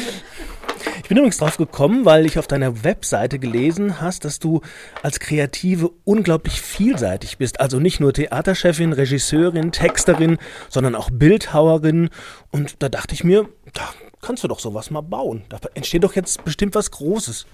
Ich 1.01 1.09
bin 1.09 1.17
übrigens 1.17 1.37
drauf 1.37 1.57
gekommen, 1.57 2.05
weil 2.05 2.27
ich 2.27 2.37
auf 2.37 2.45
deiner 2.45 2.83
Webseite 2.83 3.39
gelesen 3.39 3.99
hast, 3.99 4.25
dass 4.25 4.37
du 4.37 4.61
als 5.01 5.19
Kreative 5.19 5.89
unglaublich 6.03 6.61
vielseitig 6.61 7.39
bist. 7.39 7.59
Also 7.59 7.79
nicht 7.79 7.99
nur 7.99 8.13
Theaterchefin, 8.13 8.93
Regisseurin, 8.93 9.71
Texterin, 9.71 10.37
sondern 10.69 10.93
auch 10.93 11.09
Bildhauerin. 11.11 12.11
Und 12.51 12.75
da 12.83 12.89
dachte 12.89 13.15
ich 13.15 13.23
mir, 13.23 13.49
da 13.73 13.89
kannst 14.21 14.43
du 14.43 14.47
doch 14.47 14.59
sowas 14.59 14.91
mal 14.91 15.01
bauen. 15.01 15.45
Da 15.49 15.57
entsteht 15.73 16.03
doch 16.03 16.13
jetzt 16.13 16.45
bestimmt 16.45 16.75
was 16.75 16.91
Großes. 16.91 17.47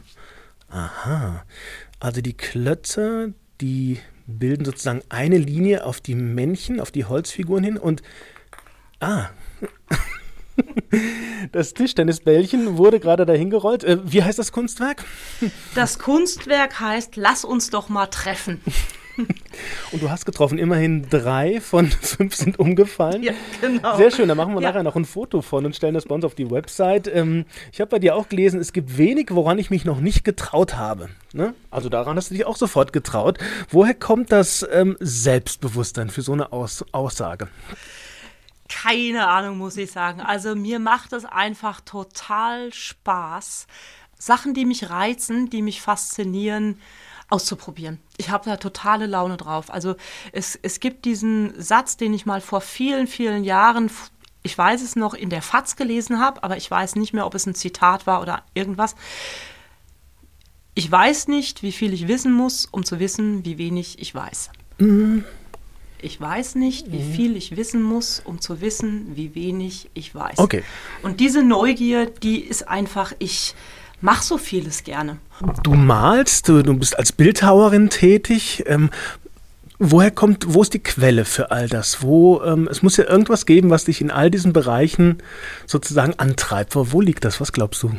Aha. 0.67 1.45
Also 2.01 2.19
die 2.19 2.35
Klötze, 2.35 3.33
die 3.61 4.01
bilden 4.27 4.65
sozusagen 4.65 5.01
eine 5.09 5.37
Linie 5.37 5.85
auf 5.85 6.01
die 6.01 6.15
Männchen, 6.15 6.79
auf 6.79 6.91
die 6.91 7.05
Holzfiguren 7.05 7.63
hin 7.63 7.77
und 7.77 8.01
ah. 8.99 9.29
Das 11.51 11.73
Tischtennisbällchen 11.73 12.77
wurde 12.77 13.01
gerade 13.01 13.25
dahin 13.25 13.49
gerollt. 13.49 13.83
Äh, 13.83 13.97
wie 14.03 14.23
heißt 14.23 14.39
das 14.39 14.53
Kunstwerk? 14.53 15.03
Das 15.75 15.99
Kunstwerk 15.99 16.79
heißt 16.79 17.17
Lass 17.17 17.43
uns 17.43 17.69
doch 17.69 17.89
mal 17.89 18.07
treffen. 18.07 18.61
Und 19.91 20.01
du 20.01 20.09
hast 20.09 20.25
getroffen, 20.25 20.57
immerhin 20.57 21.09
drei 21.09 21.61
von 21.61 21.87
fünf 22.01 22.35
sind 22.35 22.59
umgefallen. 22.59 23.23
Ja, 23.23 23.33
genau. 23.61 23.97
Sehr 23.97 24.11
schön, 24.11 24.27
da 24.27 24.35
machen 24.35 24.53
wir 24.53 24.61
ja. 24.61 24.69
nachher 24.69 24.83
noch 24.83 24.95
ein 24.95 25.05
Foto 25.05 25.41
von 25.41 25.65
und 25.65 25.75
stellen 25.75 25.93
das 25.93 26.05
bei 26.05 26.15
uns 26.15 26.25
auf 26.25 26.35
die 26.35 26.49
Website. 26.49 27.07
Ähm, 27.07 27.45
ich 27.71 27.81
habe 27.81 27.89
bei 27.89 27.99
dir 27.99 28.15
auch 28.15 28.29
gelesen, 28.29 28.59
es 28.59 28.73
gibt 28.73 28.97
wenig, 28.97 29.29
woran 29.31 29.57
ich 29.57 29.69
mich 29.69 29.85
noch 29.85 29.99
nicht 29.99 30.23
getraut 30.23 30.75
habe. 30.75 31.09
Ne? 31.33 31.53
Also 31.71 31.89
daran 31.89 32.17
hast 32.17 32.31
du 32.31 32.35
dich 32.35 32.45
auch 32.45 32.57
sofort 32.57 32.93
getraut. 32.93 33.37
Woher 33.69 33.93
kommt 33.93 34.31
das 34.31 34.65
ähm, 34.71 34.97
Selbstbewusstsein 34.99 36.09
für 36.09 36.21
so 36.21 36.33
eine 36.33 36.51
Aus 36.51 36.85
Aussage? 36.91 37.47
Keine 38.67 39.27
Ahnung, 39.27 39.57
muss 39.57 39.77
ich 39.77 39.91
sagen. 39.91 40.21
Also 40.21 40.55
mir 40.55 40.79
macht 40.79 41.13
es 41.13 41.25
einfach 41.25 41.81
total 41.81 42.73
Spaß. 42.73 43.67
Sachen, 44.17 44.53
die 44.53 44.65
mich 44.65 44.89
reizen, 44.89 45.49
die 45.49 45.61
mich 45.61 45.81
faszinieren, 45.81 46.79
auszuprobieren. 47.29 47.99
Ich 48.17 48.29
habe 48.29 48.49
da 48.49 48.57
totale 48.57 49.07
Laune 49.07 49.37
drauf. 49.37 49.71
Also 49.71 49.95
es, 50.31 50.57
es 50.61 50.79
gibt 50.79 51.05
diesen 51.05 51.59
Satz, 51.61 51.97
den 51.97 52.13
ich 52.13 52.25
mal 52.25 52.41
vor 52.41 52.61
vielen, 52.61 53.07
vielen 53.07 53.43
Jahren, 53.43 53.89
ich 54.43 54.57
weiß 54.57 54.81
es 54.81 54.95
noch, 54.95 55.13
in 55.13 55.29
der 55.29 55.41
FAZ 55.41 55.75
gelesen 55.75 56.19
habe, 56.19 56.43
aber 56.43 56.57
ich 56.57 56.69
weiß 56.69 56.95
nicht 56.95 57.13
mehr, 57.13 57.25
ob 57.25 57.33
es 57.33 57.45
ein 57.45 57.55
Zitat 57.55 58.05
war 58.05 58.21
oder 58.21 58.43
irgendwas. 58.53 58.95
Ich 60.75 60.91
weiß 60.91 61.29
nicht, 61.29 61.63
wie 61.63 61.71
viel 61.71 61.93
ich 61.93 62.07
wissen 62.07 62.33
muss, 62.33 62.67
um 62.69 62.85
zu 62.85 62.99
wissen, 62.99 63.45
wie 63.45 63.57
wenig 63.57 63.97
ich 63.99 64.13
weiß. 64.13 64.49
Mhm. 64.77 65.23
Ich 66.01 66.21
weiß 66.21 66.55
nicht, 66.55 66.91
wie 66.91 66.99
mhm. 66.99 67.13
viel 67.13 67.35
ich 67.37 67.55
wissen 67.55 67.81
muss, 67.81 68.21
um 68.23 68.39
zu 68.39 68.61
wissen, 68.61 69.15
wie 69.15 69.33
wenig 69.33 69.89
ich 69.93 70.13
weiß. 70.13 70.37
Okay. 70.37 70.63
Und 71.01 71.19
diese 71.19 71.41
Neugier, 71.41 72.05
die 72.05 72.41
ist 72.41 72.67
einfach, 72.67 73.13
ich, 73.17 73.55
mach 74.01 74.21
so 74.21 74.37
vieles 74.37 74.83
gerne. 74.83 75.17
Du 75.63 75.73
malst, 75.73 76.47
du, 76.47 76.61
bist 76.77 76.97
als 76.97 77.11
Bildhauerin 77.11 77.89
tätig. 77.89 78.63
Ähm, 78.67 78.89
Woher 79.77 80.09
kommt, 80.09 80.53
wo 80.53 80.61
ist 80.61 80.73
die 80.73 80.79
Quelle 80.79 81.25
für 81.25 81.51
all 81.51 81.67
das? 81.67 82.01
Wo, 82.01 82.41
ähm, 82.43 82.69
es 82.71 82.81
muss 82.81 82.95
ja 82.95 83.09
irgendwas 83.09 83.45
geben, 83.45 83.69
was 83.69 83.83
dich 83.83 83.99
in 83.99 84.09
all 84.09 84.31
diesen 84.31 84.53
Bereichen 84.53 85.17
sozusagen 85.65 86.13
antreibt. 86.17 86.75
Wo, 86.75 86.93
wo 86.93 87.01
liegt 87.01 87.25
das? 87.25 87.41
Was 87.41 87.51
glaubst 87.51 87.83
du? 87.83 87.91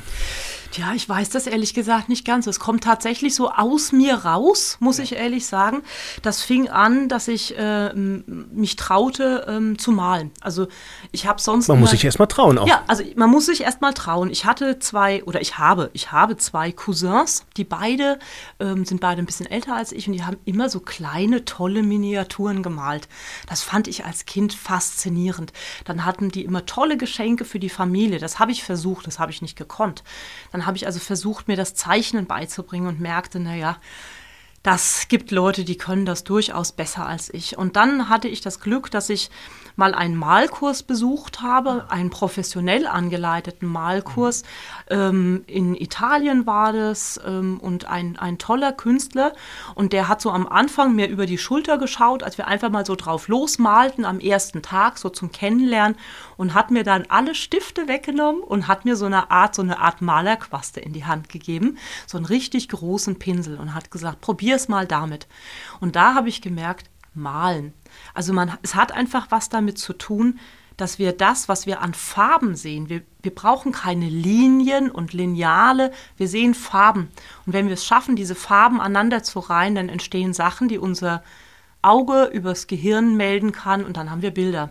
Ja, 0.75 0.93
ich 0.95 1.09
weiß 1.09 1.31
das 1.31 1.47
ehrlich 1.47 1.75
gesagt 1.75 2.09
nicht 2.09 2.25
ganz. 2.25 2.47
Es 2.47 2.61
kommt 2.61 2.85
tatsächlich 2.85 3.35
so 3.35 3.51
aus 3.51 3.93
mir 3.93 4.15
raus, 4.15 4.77
muss 4.81 4.99
ja. 4.99 5.05
ich 5.05 5.13
ehrlich 5.13 5.47
sagen. 5.47 5.83
Das 6.23 6.43
fing 6.43 6.69
an, 6.69 7.09
dass 7.09 7.29
ich 7.29 7.57
äh, 7.57 7.93
mich 7.95 8.77
traute 8.77 9.47
ähm, 9.49 9.79
zu 9.79 9.93
malen. 9.93 10.31
Also 10.41 10.69
ich 11.13 11.27
habe 11.27 11.41
sonst. 11.41 11.69
Man 11.69 11.81
muss 11.81 11.91
sich 11.91 12.05
erstmal 12.05 12.29
trauen 12.29 12.59
auch. 12.59 12.67
Ja, 12.67 12.83
also 12.87 13.05
man 13.17 13.31
muss 13.31 13.47
sich 13.47 13.63
erstmal 13.63 13.95
trauen. 13.95 14.31
Ich 14.31 14.45
hatte 14.45 14.79
zwei, 14.79 15.25
oder 15.25 15.41
ich 15.41 15.59
habe, 15.59 15.91
ich 15.93 16.13
habe 16.13 16.37
zwei 16.37 16.73
Cousins, 16.73 17.47
die 17.57 17.65
beide 17.65 18.19
ähm, 18.61 18.85
sind 18.85 19.01
beide 19.01 19.23
ein 19.23 19.27
bisschen 19.27 19.47
älter 19.47 19.75
als 19.77 19.93
ich 19.93 20.07
und 20.07 20.13
die 20.13 20.25
haben 20.25 20.39
immer 20.45 20.69
so 20.69 20.81
kleine, 20.81 21.45
tolle 21.45 21.83
Miniaturen 21.83 22.63
gemalt. 22.63 23.09
Das 23.49 23.63
fand 23.63 23.89
ich 23.89 24.05
als 24.05 24.27
Kind 24.27 24.55
faszinierend. 24.55 25.53
Dann 25.85 26.05
hatten 26.05 26.31
die 26.31 26.45
immer 26.45 26.67
tolle 26.67 26.97
Geschenke 26.97 27.45
für 27.45 27.59
die 27.59 27.69
Familie. 27.69 28.19
Das 28.19 28.39
habe 28.39 28.53
ich 28.53 28.65
versucht, 28.65 29.07
das 29.07 29.19
habe 29.19 29.31
ich 29.31 29.43
nicht 29.43 29.57
gekonnt. 29.57 30.03
Dann 30.57 30.65
habe 30.65 30.79
ich 30.79 30.87
also 30.87 31.01
versucht, 31.01 31.49
mir 31.49 31.57
das 31.57 31.75
Zeichnen 31.75 32.25
beizubringen 32.25 32.89
und 32.89 32.99
merkte, 32.99 33.39
naja, 33.39 33.77
das 34.63 35.09
gibt 35.09 35.31
Leute, 35.31 35.65
die 35.65 35.77
können 35.77 36.07
das 36.07 36.25
durchaus 36.25 36.73
besser 36.73 37.07
als 37.07 37.33
ich. 37.33 37.59
Und 37.59 37.77
dann 37.77 38.09
hatte 38.09 38.27
ich 38.27 38.41
das 38.41 38.59
Glück, 38.59 38.91
dass 38.91 39.11
ich 39.11 39.31
mal 39.77 39.95
einen 39.95 40.17
Malkurs 40.17 40.83
besucht 40.83 41.43
habe, 41.43 41.85
einen 41.91 42.09
professionell 42.09 42.87
angeleiteten 42.87 43.69
Malkurs. 43.69 44.45
Ähm, 44.89 45.45
in 45.47 45.75
Italien 45.75 46.47
war 46.47 46.73
das 46.73 47.21
ähm, 47.25 47.61
und 47.61 47.85
ein, 47.85 48.19
ein 48.19 48.39
toller 48.39 48.73
Künstler. 48.73 49.35
Und 49.75 49.93
der 49.93 50.09
hat 50.09 50.23
so 50.23 50.31
am 50.31 50.49
Anfang 50.49 50.95
mir 50.95 51.07
über 51.07 51.27
die 51.27 51.39
Schulter 51.39 51.77
geschaut, 51.77 52.23
als 52.23 52.39
wir 52.39 52.49
einfach 52.49 52.71
mal 52.71 52.87
so 52.87 52.97
drauf 52.97 53.29
losmalten 53.29 54.07
am 54.07 54.21
ersten 54.21 54.63
Tag, 54.63 54.97
so 54.97 55.11
zum 55.11 55.31
Kennenlernen 55.31 55.97
und 56.37 56.55
hat 56.55 56.71
mir 56.71 56.85
dann 56.85 57.07
alle 57.09 57.35
Stifte 57.35 57.89
weggenommen 57.89 58.43
und 58.43 58.69
hat 58.69 58.85
mir 58.85 58.97
so 58.97 59.07
eine 59.07 59.31
Art, 59.31 59.55
so 59.55 59.63
eine 59.63 59.79
Art 59.79 60.03
Malerquaste 60.03 60.81
in 60.81 60.93
die 60.93 61.05
Hand 61.05 61.29
gegeben, 61.29 61.79
so 62.07 62.17
einen 62.17 62.27
richtig 62.27 62.69
großen 62.69 63.19
Pinsel 63.19 63.59
und 63.59 63.75
hat 63.75 63.91
gesagt, 63.91 64.21
probier 64.21 64.57
es 64.57 64.69
mal 64.69 64.87
damit. 64.87 65.27
Und 65.81 65.97
da 65.97 66.15
habe 66.15 66.29
ich 66.29 66.43
gemerkt, 66.43 66.91
malen. 67.15 67.73
Also 68.15 68.33
man, 68.33 68.57
es 68.63 68.75
hat 68.75 68.93
einfach 68.93 69.31
was 69.31 69.49
damit 69.49 69.79
zu 69.79 69.93
tun, 69.95 70.39
dass 70.77 70.99
wir 70.99 71.13
das, 71.13 71.49
was 71.49 71.67
wir 71.67 71.81
an 71.81 71.95
Farben 71.95 72.55
sehen, 72.55 72.91
wir, 72.91 73.01
wir 73.23 73.35
brauchen 73.35 73.73
keine 73.73 74.09
Linien 74.09 74.91
und 74.91 75.15
Lineale, 75.15 75.91
wir 76.19 76.29
sehen 76.29 76.55
Farben. 76.55 77.09
Und 77.47 77.55
wenn 77.55 77.67
wir 77.67 77.75
es 77.75 77.87
schaffen, 77.87 78.15
diese 78.15 78.35
Farben 78.35 78.81
aneinander 78.81 79.23
zu 79.23 79.39
reihen, 79.39 79.75
dann 79.75 79.89
entstehen 79.89 80.35
Sachen, 80.35 80.69
die 80.69 80.79
unser 80.79 81.23
Auge 81.81 82.25
übers 82.25 82.67
Gehirn 82.67 83.17
melden 83.17 83.53
kann 83.53 83.85
und 83.85 83.97
dann 83.97 84.11
haben 84.11 84.23
wir 84.23 84.33
Bilder. 84.33 84.71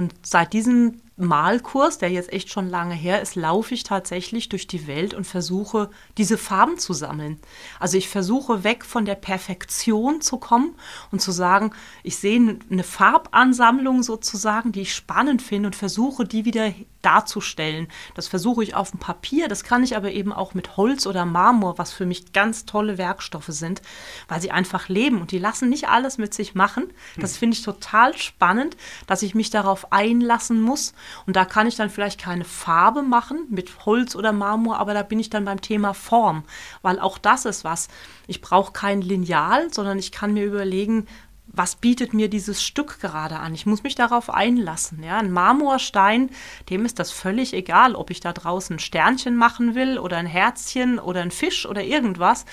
Und 0.00 0.14
seit 0.22 0.54
diesem 0.54 1.02
Malkurs, 1.20 1.98
der 1.98 2.10
jetzt 2.10 2.32
echt 2.32 2.50
schon 2.50 2.68
lange 2.68 2.94
her 2.94 3.20
ist, 3.20 3.36
laufe 3.36 3.74
ich 3.74 3.82
tatsächlich 3.82 4.48
durch 4.48 4.66
die 4.66 4.86
Welt 4.86 5.14
und 5.14 5.26
versuche, 5.26 5.90
diese 6.18 6.38
Farben 6.38 6.78
zu 6.78 6.92
sammeln. 6.92 7.38
Also 7.78 7.96
ich 7.96 8.08
versuche 8.08 8.64
weg 8.64 8.84
von 8.84 9.04
der 9.04 9.14
Perfektion 9.14 10.20
zu 10.20 10.38
kommen 10.38 10.74
und 11.12 11.20
zu 11.20 11.32
sagen, 11.32 11.72
ich 12.02 12.16
sehe 12.16 12.58
eine 12.70 12.84
Farbansammlung 12.84 14.02
sozusagen, 14.02 14.72
die 14.72 14.82
ich 14.82 14.94
spannend 14.94 15.42
finde 15.42 15.68
und 15.68 15.76
versuche, 15.76 16.24
die 16.24 16.44
wieder 16.44 16.72
darzustellen. 17.02 17.88
Das 18.14 18.28
versuche 18.28 18.62
ich 18.62 18.74
auf 18.74 18.90
dem 18.90 19.00
Papier, 19.00 19.48
das 19.48 19.64
kann 19.64 19.82
ich 19.82 19.96
aber 19.96 20.10
eben 20.12 20.32
auch 20.32 20.54
mit 20.54 20.76
Holz 20.76 21.06
oder 21.06 21.24
Marmor, 21.24 21.78
was 21.78 21.92
für 21.92 22.06
mich 22.06 22.32
ganz 22.32 22.66
tolle 22.66 22.98
Werkstoffe 22.98 23.48
sind, 23.48 23.80
weil 24.28 24.40
sie 24.40 24.50
einfach 24.50 24.88
leben 24.88 25.20
und 25.20 25.30
die 25.30 25.38
lassen 25.38 25.68
nicht 25.68 25.88
alles 25.88 26.18
mit 26.18 26.34
sich 26.34 26.54
machen. 26.54 26.92
Das 27.16 27.36
finde 27.36 27.56
ich 27.56 27.62
total 27.62 28.16
spannend, 28.16 28.76
dass 29.06 29.22
ich 29.22 29.34
mich 29.34 29.50
darauf 29.50 29.92
einlassen 29.92 30.60
muss 30.60 30.92
und 31.26 31.36
da 31.36 31.44
kann 31.44 31.66
ich 31.66 31.76
dann 31.76 31.90
vielleicht 31.90 32.20
keine 32.20 32.44
Farbe 32.44 33.02
machen 33.02 33.46
mit 33.48 33.86
Holz 33.86 34.16
oder 34.16 34.32
Marmor, 34.32 34.78
aber 34.78 34.94
da 34.94 35.02
bin 35.02 35.20
ich 35.20 35.30
dann 35.30 35.44
beim 35.44 35.60
Thema 35.60 35.94
Form, 35.94 36.44
weil 36.82 36.98
auch 36.98 37.18
das 37.18 37.44
ist 37.44 37.64
was. 37.64 37.88
Ich 38.26 38.40
brauche 38.40 38.72
kein 38.72 39.00
Lineal, 39.00 39.72
sondern 39.72 39.98
ich 39.98 40.12
kann 40.12 40.34
mir 40.34 40.44
überlegen, 40.44 41.06
was 41.52 41.76
bietet 41.76 42.14
mir 42.14 42.28
dieses 42.28 42.62
Stück 42.62 43.00
gerade 43.00 43.38
an? 43.38 43.54
Ich 43.54 43.66
muss 43.66 43.82
mich 43.82 43.94
darauf 43.94 44.30
einlassen. 44.30 45.02
Ja? 45.02 45.18
Ein 45.18 45.32
Marmorstein, 45.32 46.30
dem 46.68 46.84
ist 46.84 46.98
das 46.98 47.10
völlig 47.10 47.52
egal, 47.52 47.94
ob 47.94 48.10
ich 48.10 48.20
da 48.20 48.32
draußen 48.32 48.76
ein 48.76 48.78
Sternchen 48.78 49.36
machen 49.36 49.74
will 49.74 49.98
oder 49.98 50.16
ein 50.16 50.26
Herzchen 50.26 50.98
oder 50.98 51.22
ein 51.22 51.32
Fisch 51.32 51.66
oder 51.66 51.82
irgendwas. 51.82 52.44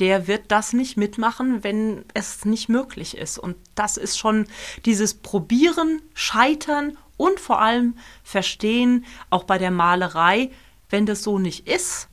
Der 0.00 0.26
wird 0.26 0.44
das 0.48 0.72
nicht 0.72 0.96
mitmachen, 0.96 1.62
wenn 1.62 2.04
es 2.14 2.44
nicht 2.44 2.68
möglich 2.68 3.16
ist. 3.16 3.38
Und 3.38 3.56
das 3.74 3.96
ist 3.96 4.18
schon 4.18 4.46
dieses 4.86 5.14
Probieren, 5.14 6.00
Scheitern 6.14 6.96
und 7.16 7.40
vor 7.40 7.60
allem 7.60 7.96
Verstehen, 8.22 9.04
auch 9.28 9.44
bei 9.44 9.58
der 9.58 9.70
Malerei, 9.70 10.50
wenn 10.88 11.04
das 11.04 11.22
so 11.22 11.38
nicht 11.38 11.68
ist, 11.68 12.08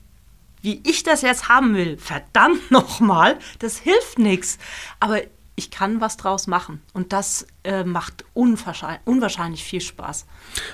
wie 0.62 0.82
ich 0.84 1.04
das 1.04 1.21
jetzt 1.21 1.48
haben 1.48 1.76
will, 1.76 1.98
verdammt 1.98 2.71
nochmal, 2.71 3.38
das 3.60 3.78
hilft 3.78 4.19
nichts. 4.19 4.58
Aber 5.00 5.21
ich 5.58 5.72
kann 5.72 6.02
was 6.02 6.18
draus 6.18 6.48
machen. 6.48 6.82
Und 6.94 7.13
das 7.13 7.48
äh, 7.63 7.86
macht 7.86 8.26
unwahrscheinlich, 8.34 9.00
unwahrscheinlich 9.06 9.63
viel 9.63 9.80
Spaß. 9.80 10.26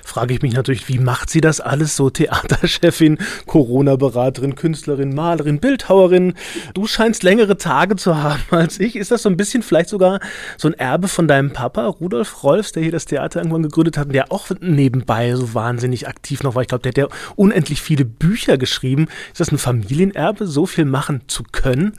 Frage 0.04 0.34
ich 0.34 0.42
mich 0.42 0.54
natürlich, 0.54 0.88
wie 0.90 0.98
macht 0.98 1.30
sie 1.30 1.40
das 1.40 1.62
alles 1.62 1.96
so? 1.96 2.10
Theaterchefin, 2.10 3.20
Corona-Beraterin, 3.46 4.56
Künstlerin, 4.56 5.14
Malerin, 5.14 5.60
Bildhauerin. 5.60 6.34
Du 6.74 6.88
scheinst 6.88 7.22
längere 7.22 7.58
Tage 7.58 7.96
zu 7.96 8.18
haben 8.18 8.42
als 8.50 8.80
ich. 8.80 8.96
Ist 8.96 9.12
das 9.12 9.22
so 9.22 9.30
ein 9.30 9.38
bisschen 9.38 9.62
vielleicht 9.62 9.90
sogar 9.90 10.20
so 10.58 10.68
ein 10.68 10.74
Erbe 10.74 11.08
von 11.08 11.28
deinem 11.28 11.54
Papa, 11.54 11.86
Rudolf 11.86 12.44
Rolfs, 12.44 12.72
der 12.72 12.82
hier 12.82 12.92
das 12.92 13.06
Theater 13.06 13.40
irgendwann 13.40 13.64
gegründet 13.64 13.98
hat 13.98 14.08
und 14.08 14.14
der 14.14 14.32
auch 14.32 14.50
nebenbei 14.62 15.36
so 15.36 15.54
wahnsinnig 15.54 16.08
aktiv 16.08 16.42
noch 16.42 16.56
war? 16.56 16.64
Ich 16.64 16.68
glaube, 16.68 16.82
der 16.82 16.90
hat 17.04 17.12
ja 17.12 17.18
unendlich 17.36 17.82
viele 17.84 18.06
Bücher 18.06 18.58
geschrieben. 18.58 19.08
Ist 19.32 19.40
das 19.40 19.52
ein 19.52 19.60
Familienerbe, 19.60 20.48
so 20.48 20.66
viel 20.66 20.86
machen 20.86 21.22
zu 21.28 21.44
können? 21.44 21.94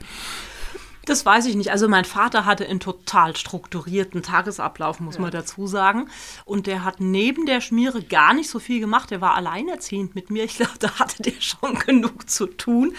Das 1.05 1.25
weiß 1.25 1.47
ich 1.47 1.55
nicht. 1.55 1.71
Also 1.71 1.89
mein 1.89 2.05
Vater 2.05 2.45
hatte 2.45 2.65
einen 2.65 2.79
total 2.79 3.35
strukturierten 3.35 4.23
Tagesablauf, 4.23 5.01
muss 5.01 5.15
ja. 5.15 5.21
man 5.21 5.31
dazu 5.31 5.67
sagen. 5.67 6.09
Und 6.45 6.65
der 6.65 6.85
hat 6.85 7.01
neben 7.01 7.45
der 7.45 7.59
Schmiere 7.59 8.01
gar 8.01 8.33
nicht 8.33 8.49
so 8.49 8.59
viel 8.59 8.79
gemacht. 8.79 9.11
Der 9.11 9.19
war 9.19 9.35
alleinerziehend 9.35 10.15
mit 10.15 10.29
mir. 10.29 10.45
Ich 10.45 10.55
glaube, 10.55 10.79
da 10.79 10.99
hatte 10.99 11.21
der 11.21 11.33
schon 11.41 11.75
genug 11.79 12.29
zu 12.29 12.47
tun. 12.47 12.95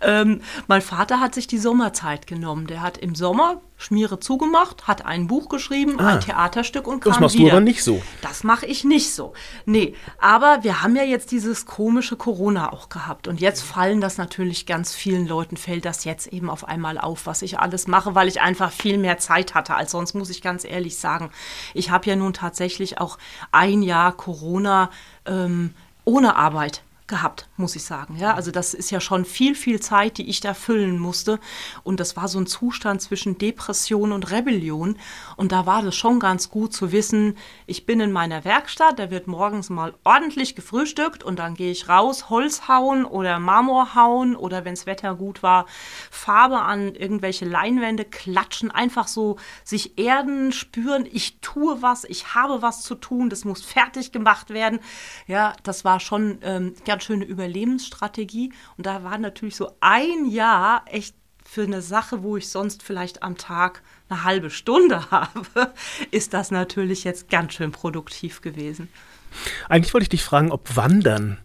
Ähm, 0.00 0.40
mein 0.68 0.82
Vater 0.82 1.20
hat 1.20 1.34
sich 1.34 1.48
die 1.48 1.58
Sommerzeit 1.58 2.26
genommen. 2.28 2.68
Der 2.68 2.80
hat 2.80 2.98
im 2.98 3.16
Sommer 3.16 3.60
Schmiere 3.80 4.18
zugemacht, 4.18 4.88
hat 4.88 5.06
ein 5.06 5.28
Buch 5.28 5.48
geschrieben, 5.48 6.00
ah, 6.00 6.14
ein 6.14 6.20
Theaterstück 6.20 6.88
und 6.88 7.00
kam 7.00 7.12
Das 7.12 7.20
machst 7.20 7.36
wieder. 7.36 7.50
du 7.50 7.52
aber 7.52 7.60
nicht 7.60 7.82
so. 7.84 8.02
Das 8.22 8.42
mache 8.42 8.66
ich 8.66 8.82
nicht 8.82 9.14
so. 9.14 9.32
Nee, 9.66 9.94
aber 10.18 10.58
wir 10.62 10.82
haben 10.82 10.96
ja 10.96 11.04
jetzt 11.04 11.30
dieses 11.30 11.64
komische 11.64 12.16
Corona 12.16 12.72
auch 12.72 12.88
gehabt 12.88 13.28
und 13.28 13.40
jetzt 13.40 13.62
fallen 13.62 14.00
das 14.00 14.18
natürlich 14.18 14.66
ganz 14.66 14.94
vielen 14.94 15.28
Leuten 15.28 15.56
fällt 15.56 15.84
das 15.84 16.04
jetzt 16.04 16.26
eben 16.26 16.50
auf 16.50 16.66
einmal 16.66 16.98
auf, 16.98 17.26
was 17.26 17.42
ich 17.42 17.60
alles 17.60 17.86
mache, 17.86 18.16
weil 18.16 18.26
ich 18.26 18.40
einfach 18.40 18.72
viel 18.72 18.98
mehr 18.98 19.18
Zeit 19.18 19.54
hatte 19.54 19.76
als 19.76 19.92
sonst, 19.92 20.14
muss 20.14 20.28
ich 20.28 20.42
ganz 20.42 20.64
ehrlich 20.64 20.98
sagen. 20.98 21.30
Ich 21.72 21.90
habe 21.90 22.10
ja 22.10 22.16
nun 22.16 22.32
tatsächlich 22.32 23.00
auch 23.00 23.16
ein 23.52 23.82
Jahr 23.82 24.12
Corona 24.12 24.90
ähm, 25.24 25.72
ohne 26.04 26.34
Arbeit 26.34 26.82
gehabt, 27.08 27.48
muss 27.56 27.74
ich 27.74 27.84
sagen. 27.84 28.16
Ja, 28.16 28.34
also 28.34 28.50
das 28.50 28.74
ist 28.74 28.90
ja 28.90 29.00
schon 29.00 29.24
viel, 29.24 29.54
viel 29.54 29.80
Zeit, 29.80 30.18
die 30.18 30.28
ich 30.28 30.40
da 30.40 30.54
füllen 30.54 30.98
musste. 30.98 31.40
Und 31.82 32.00
das 32.00 32.16
war 32.16 32.28
so 32.28 32.38
ein 32.38 32.46
Zustand 32.46 33.02
zwischen 33.02 33.38
Depression 33.38 34.12
und 34.12 34.30
Rebellion. 34.30 34.98
Und 35.36 35.50
da 35.52 35.66
war 35.66 35.82
das 35.82 35.96
schon 35.96 36.20
ganz 36.20 36.50
gut 36.50 36.72
zu 36.72 36.92
wissen, 36.92 37.36
ich 37.66 37.86
bin 37.86 38.00
in 38.00 38.12
meiner 38.12 38.44
Werkstatt, 38.44 38.98
da 38.98 39.10
wird 39.10 39.26
morgens 39.26 39.70
mal 39.70 39.94
ordentlich 40.04 40.54
gefrühstückt 40.54 41.24
und 41.24 41.38
dann 41.38 41.54
gehe 41.54 41.72
ich 41.72 41.88
raus, 41.88 42.28
Holz 42.30 42.68
hauen 42.68 43.04
oder 43.04 43.38
Marmor 43.38 43.94
hauen 43.94 44.36
oder 44.36 44.64
wenn 44.64 44.74
das 44.74 44.86
Wetter 44.86 45.14
gut 45.14 45.42
war, 45.42 45.66
Farbe 46.10 46.60
an 46.60 46.94
irgendwelche 46.94 47.46
Leinwände 47.46 48.04
klatschen, 48.04 48.70
einfach 48.70 49.08
so 49.08 49.36
sich 49.64 49.98
erden, 49.98 50.52
spüren, 50.52 51.08
ich 51.10 51.40
tue 51.40 51.80
was, 51.80 52.04
ich 52.04 52.34
habe 52.34 52.62
was 52.62 52.82
zu 52.82 52.94
tun, 52.94 53.30
das 53.30 53.44
muss 53.44 53.62
fertig 53.62 54.12
gemacht 54.12 54.50
werden. 54.50 54.80
Ja, 55.26 55.54
das 55.62 55.84
war 55.84 56.00
schon 56.00 56.38
ähm, 56.42 56.74
ganz 56.84 56.97
ganz 56.98 57.04
schöne 57.04 57.24
Überlebensstrategie. 57.24 58.52
Und 58.76 58.86
da 58.86 59.04
war 59.04 59.18
natürlich 59.18 59.54
so 59.54 59.70
ein 59.80 60.26
Jahr 60.26 60.82
echt 60.86 61.14
für 61.44 61.62
eine 61.62 61.80
Sache, 61.80 62.24
wo 62.24 62.36
ich 62.36 62.48
sonst 62.48 62.82
vielleicht 62.82 63.22
am 63.22 63.36
Tag 63.36 63.82
eine 64.08 64.24
halbe 64.24 64.50
Stunde 64.50 65.10
habe, 65.12 65.72
ist 66.10 66.34
das 66.34 66.50
natürlich 66.50 67.04
jetzt 67.04 67.30
ganz 67.30 67.52
schön 67.54 67.70
produktiv 67.70 68.40
gewesen. 68.40 68.88
Eigentlich 69.68 69.94
wollte 69.94 70.02
ich 70.02 70.08
dich 70.08 70.24
fragen, 70.24 70.50
ob 70.50 70.74
Wandern 70.76 71.38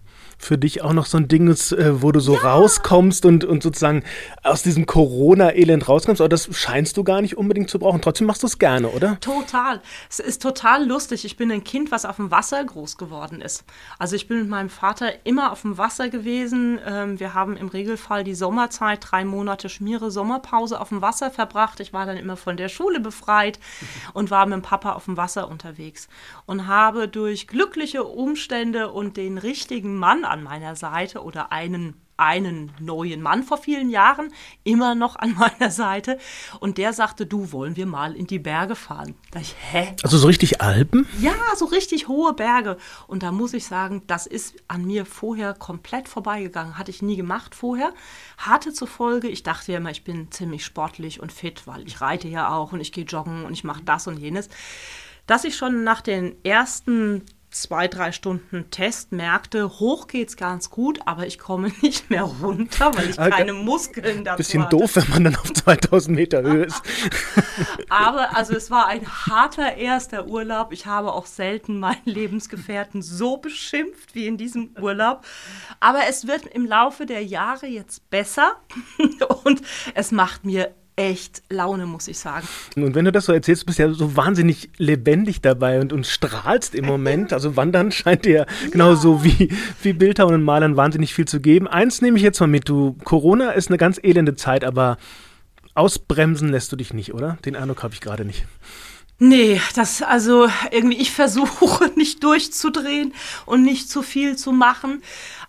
für 0.44 0.58
dich 0.58 0.82
auch 0.82 0.94
noch 0.94 1.06
so 1.06 1.18
ein 1.18 1.28
Ding 1.28 1.48
ist, 1.48 1.72
äh, 1.72 2.02
wo 2.02 2.12
du 2.12 2.20
so 2.20 2.36
ja. 2.36 2.42
rauskommst 2.42 3.26
und, 3.26 3.46
und 3.46 3.64
sozusagen 3.64 4.04
aus 4.44 4.64
diesem 4.64 4.86
Corona-Elend 4.86 5.88
rauskommst. 5.88 6.22
Aber 6.22 6.30
das 6.30 6.50
scheinst 6.52 6.98
du 6.98 7.04
gar 7.04 7.22
nicht 7.22 7.38
unbedingt 7.38 7.70
zu 7.70 7.80
brauchen. 7.80 8.02
Trotzdem 8.02 8.28
machst 8.28 8.44
du 8.44 8.48
es 8.48 8.60
gerne, 8.60 8.90
oder? 8.90 9.20
Total. 9.20 9.82
Es 10.10 10.20
ist 10.20 10.42
total 10.42 10.86
lustig. 10.86 11.26
Ich 11.26 11.38
bin 11.38 11.52
ein 11.52 11.64
Kind, 11.64 11.92
was 11.92 12.06
auf 12.06 12.18
dem 12.18 12.32
Wasser 12.32 12.64
groß 12.64 12.98
geworden 12.98 13.42
ist. 13.42 13.64
Also 14.00 14.16
ich 14.16 14.28
bin 14.28 14.40
mit 14.40 14.50
meinem 14.50 14.70
Vater 14.70 15.26
immer 15.26 15.52
auf 15.52 15.62
dem 15.62 15.78
Wasser 15.78 16.10
gewesen. 16.10 16.80
Ähm, 16.86 17.20
wir 17.20 17.34
haben 17.34 17.58
im 17.58 17.68
Regelfall 17.68 18.24
die 18.24 18.36
Sommerzeit, 18.36 19.00
drei 19.02 19.26
Monate 19.26 19.70
Schmiere, 19.70 20.12
Sommerpause 20.12 20.80
auf 20.80 20.90
dem 20.90 21.02
Wasser 21.02 21.32
verbracht. 21.32 21.80
Ich 21.80 21.94
war 21.94 22.06
dann 22.06 22.18
immer 22.18 22.38
von 22.38 22.58
der 22.58 22.70
Schule 22.70 23.00
befreit 23.00 23.60
und 24.14 24.32
war 24.32 24.46
mit 24.46 24.54
dem 24.54 24.62
Papa 24.62 24.94
auf 24.94 25.06
dem 25.06 25.18
Wasser 25.18 25.50
unterwegs 25.50 26.08
und 26.46 26.68
habe 26.68 27.08
durch 27.08 27.48
glückliche 27.48 28.04
Umstände 28.04 28.92
und 28.92 29.18
den 29.18 29.38
richtigen 29.38 29.96
Mann 29.98 30.26
an 30.34 30.44
meiner 30.44 30.76
Seite 30.76 31.24
oder 31.24 31.52
einen 31.52 32.04
einen 32.16 32.72
neuen 32.80 33.22
Mann 33.22 33.44
vor 33.44 33.58
vielen 33.58 33.90
Jahren, 33.90 34.32
immer 34.64 34.96
noch 34.96 35.16
an 35.16 35.34
meiner 35.38 35.72
Seite. 35.72 36.20
Und 36.60 36.78
der 36.78 36.94
sagte, 36.94 37.26
du, 37.26 37.52
wollen 37.52 37.76
wir 37.76 37.86
mal 37.86 38.16
in 38.16 38.28
die 38.28 38.40
Berge 38.40 38.76
fahren? 38.76 39.16
Da 39.32 39.40
ich, 39.40 39.56
hä? 39.72 39.96
Also 40.04 40.18
so 40.18 40.28
richtig 40.28 40.62
Alpen? 40.62 41.08
Ja, 41.20 41.34
so 41.56 41.66
richtig 41.66 42.08
hohe 42.08 42.34
Berge. 42.34 42.78
Und 43.08 43.24
da 43.24 43.32
muss 43.32 43.54
ich 43.54 43.66
sagen, 43.66 44.04
das 44.08 44.28
ist 44.28 44.56
an 44.68 44.86
mir 44.86 45.06
vorher 45.06 45.54
komplett 45.54 46.08
vorbeigegangen. 46.08 46.78
Hatte 46.78 46.92
ich 46.92 47.02
nie 47.02 47.16
gemacht 47.16 47.56
vorher. 47.56 47.94
Hatte 48.38 48.74
zur 48.74 48.88
Folge, 48.88 49.28
ich 49.28 49.44
dachte 49.44 49.72
ja 49.72 49.80
immer, 49.80 49.92
ich 49.92 50.04
bin 50.04 50.32
ziemlich 50.32 50.64
sportlich 50.64 51.20
und 51.20 51.32
fit, 51.32 51.66
weil 51.66 51.86
ich 51.88 52.02
reite 52.02 52.28
ja 52.28 52.50
auch 52.50 52.74
und 52.74 52.80
ich 52.80 52.92
gehe 52.92 53.06
joggen 53.06 53.46
und 53.46 53.54
ich 53.54 53.64
mache 53.64 53.84
das 53.84 54.08
und 54.08 54.18
jenes. 54.18 54.50
Dass 55.26 55.46
ich 55.46 55.56
schon 55.56 55.84
nach 55.84 56.02
den 56.02 56.36
ersten 56.44 57.24
zwei, 57.54 57.88
drei 57.88 58.12
Stunden 58.12 58.70
Test 58.72 59.12
merkte, 59.12 59.80
hoch 59.80 60.08
geht's 60.08 60.36
ganz 60.38 60.70
gut, 60.70 61.00
aber 61.06 61.26
ich 61.26 61.40
komme 61.40 61.72
nicht 61.82 62.10
mehr 62.10 62.24
runter, 62.24 62.96
weil 62.96 63.10
ich 63.10 63.18
keine 63.18 63.54
Muskeln 63.54 64.24
dazu 64.24 64.38
Bisschen 64.38 64.64
hatte. 64.64 64.78
doof, 64.78 64.96
wenn 64.96 65.10
man 65.10 65.24
dann 65.26 65.36
auf 65.36 65.54
2000 65.54 66.16
Meter 66.16 66.42
Höhe 66.42 66.66
ist. 66.66 66.82
aber 67.90 68.36
also 68.36 68.54
es 68.56 68.72
war 68.72 68.88
ein 68.88 69.08
harter 69.08 69.76
erster 69.76 70.28
Urlaub. 70.28 70.72
Ich 70.72 70.86
habe 70.86 71.14
auch 71.14 71.26
selten 71.26 71.80
meinen 71.80 72.06
Lebensgefährten 72.06 73.02
so 73.02 73.38
beschimpft 73.38 74.16
wie 74.16 74.28
in 74.28 74.38
diesem 74.38 74.72
Urlaub. 74.80 75.26
Aber 75.80 76.02
es 76.10 76.28
wird 76.28 76.46
im 76.46 76.66
Laufe 76.66 77.06
der 77.06 77.24
Jahre 77.24 77.68
jetzt 77.68 78.10
besser 78.10 78.56
und 79.44 79.62
es 79.94 80.12
macht 80.12 80.46
mir 80.46 80.74
echt 80.96 81.42
Laune, 81.50 81.86
muss 81.86 82.08
ich 82.08 82.20
sagen. 82.20 82.48
Und 82.76 82.96
wenn 82.96 83.06
du 83.06 83.12
das 83.12 83.26
so 83.26 83.34
erzählst, 83.34 83.66
bist 83.66 83.80
du 83.80 83.84
ja 83.84 83.94
so 83.94 84.16
wahnsinnig 84.16 84.70
lebendig 84.78 85.42
dabei 85.42 85.80
und, 85.80 85.92
und 85.92 86.06
strahlst 86.06 86.76
im 86.76 86.86
Moment. 86.86 87.34
Also 87.34 87.56
Wandern 87.56 87.92
scheint 87.92 88.26
dir 88.26 88.46
genauso 88.72 89.16
ja. 89.18 89.24
wie, 89.24 89.50
wie 89.82 89.94
Bildhauern 89.94 90.36
und 90.36 90.44
Malern 90.44 90.78
wahnsinnig 90.78 91.14
viel 91.14 91.26
zu 91.26 91.40
geben. 91.40 91.68
Eins 91.68 92.02
nehme 92.02 92.18
ich 92.18 92.24
jetzt 92.24 92.40
mal 92.40 92.48
mit, 92.48 92.70
du, 92.70 92.96
Corona 93.04 93.52
ist 93.52 93.70
eine 93.70 93.78
ganz 93.78 94.00
elende 94.02 94.36
Zeit, 94.36 94.64
aber 94.64 94.98
ausbremsen 95.76 96.50
lässt 96.50 96.72
du 96.72 96.76
dich 96.76 96.94
nicht, 96.94 97.14
oder? 97.14 97.38
Den 97.46 97.56
Eindruck 97.56 97.84
habe 97.84 97.94
ich 97.94 98.02
gerade 98.02 98.26
nicht. 98.26 98.46
Nee, 99.20 99.62
das 99.76 100.02
also 100.02 100.50
irgendwie, 100.72 100.98
ich 100.98 101.12
versuche 101.12 101.92
nicht 101.96 102.24
durchzudrehen 102.24 103.14
und 103.46 103.64
nicht 103.64 103.90
zu 103.90 104.02
viel 104.02 104.36
zu 104.36 104.52
machen. 104.52 105.02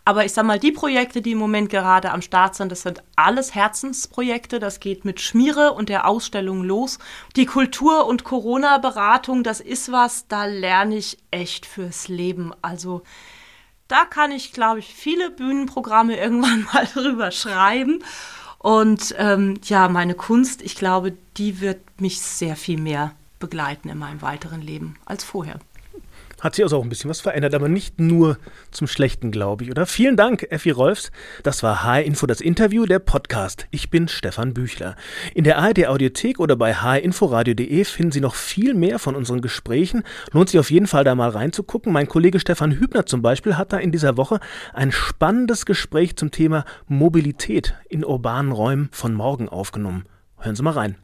Aber 0.06 0.24
ich 0.26 0.32
sag 0.34 0.44
mal, 0.44 0.58
die 0.58 0.72
Projekte, 0.72 1.22
die 1.22 1.32
im 1.32 1.38
Moment 1.38 1.70
gerade 1.70 2.10
am 2.10 2.20
Start 2.20 2.54
sind, 2.54 2.70
das 2.70 2.82
sind 2.82 3.02
alles 3.16 3.54
Herzensprojekte. 3.54 4.58
Das 4.58 4.80
geht 4.80 5.06
mit 5.06 5.20
Schmiere 5.20 5.72
und 5.72 5.88
der 5.88 6.06
Ausstellung 6.06 6.62
los. 6.62 6.98
Die 7.36 7.46
Kultur- 7.46 8.06
und 8.06 8.22
Corona-Beratung, 8.22 9.42
das 9.42 9.60
ist 9.60 9.90
was, 9.90 10.28
da 10.28 10.44
lerne 10.44 10.96
ich 10.96 11.18
echt 11.30 11.64
fürs 11.64 12.08
Leben. 12.08 12.52
Also 12.60 13.02
da 13.88 14.04
kann 14.04 14.30
ich, 14.30 14.52
glaube 14.52 14.80
ich, 14.80 14.94
viele 14.94 15.30
Bühnenprogramme 15.30 16.16
irgendwann 16.20 16.68
mal 16.72 16.86
drüber 16.86 17.30
schreiben. 17.30 18.04
Und 18.58 19.14
ähm, 19.18 19.58
ja, 19.64 19.88
meine 19.88 20.14
Kunst, 20.14 20.60
ich 20.60 20.74
glaube, 20.74 21.16
die 21.38 21.60
wird 21.60 22.00
mich 22.00 22.20
sehr 22.20 22.56
viel 22.56 22.80
mehr 22.80 23.12
begleiten 23.38 23.88
in 23.88 23.98
meinem 23.98 24.22
weiteren 24.22 24.60
Leben 24.60 24.96
als 25.06 25.24
vorher 25.24 25.60
hat 26.44 26.54
sich 26.54 26.62
also 26.62 26.76
auch 26.76 26.83
ein 26.83 26.90
bisschen 26.90 27.09
was 27.09 27.22
verändert, 27.22 27.54
aber 27.54 27.68
nicht 27.68 27.98
nur 27.98 28.37
zum 28.70 28.87
Schlechten, 28.87 29.30
glaube 29.30 29.64
ich, 29.64 29.70
oder? 29.70 29.87
Vielen 29.87 30.14
Dank, 30.14 30.46
Effi 30.50 30.70
Rolfs. 30.70 31.11
Das 31.42 31.62
war 31.62 31.83
HR 31.83 32.02
Info, 32.02 32.26
das 32.26 32.42
Interview, 32.42 32.85
der 32.85 32.98
Podcast. 32.98 33.66
Ich 33.70 33.88
bin 33.88 34.09
Stefan 34.09 34.52
Büchler. 34.52 34.94
In 35.35 35.44
der 35.44 35.57
ARD 35.57 35.87
Audiothek 35.87 36.38
oder 36.40 36.54
bei 36.54 36.74
hrinforadio.de 36.74 37.85
finden 37.85 38.12
Sie 38.12 38.20
noch 38.20 38.35
viel 38.35 38.74
mehr 38.74 38.98
von 38.98 39.16
unseren 39.16 39.40
Gesprächen. 39.40 40.02
Lohnt 40.33 40.50
sich 40.50 40.61
auf 40.61 40.70
jeden 40.70 40.87
Fall 40.87 41.02
da 41.02 41.14
mal 41.14 41.30
reinzugucken. 41.30 41.94
Mein 41.94 42.09
Kollege 42.09 42.38
Stefan 42.38 42.72
Hübner 42.72 43.07
zum 43.07 43.22
Beispiel 43.22 43.57
hat 43.57 43.72
da 43.72 43.78
in 43.78 43.90
dieser 43.90 44.18
Woche 44.18 44.38
ein 44.74 44.92
spannendes 44.92 45.64
Gespräch 45.64 46.16
zum 46.16 46.30
Thema 46.30 46.66
Mobilität 46.87 47.74
in 47.88 48.04
urbanen 48.04 48.52
Räumen 48.52 48.90
von 48.92 49.14
morgen 49.14 49.48
aufgenommen. 49.48 50.04
Hören 50.37 50.57
Sie 50.57 50.62
mal 50.62 50.72
rein. 50.72 50.96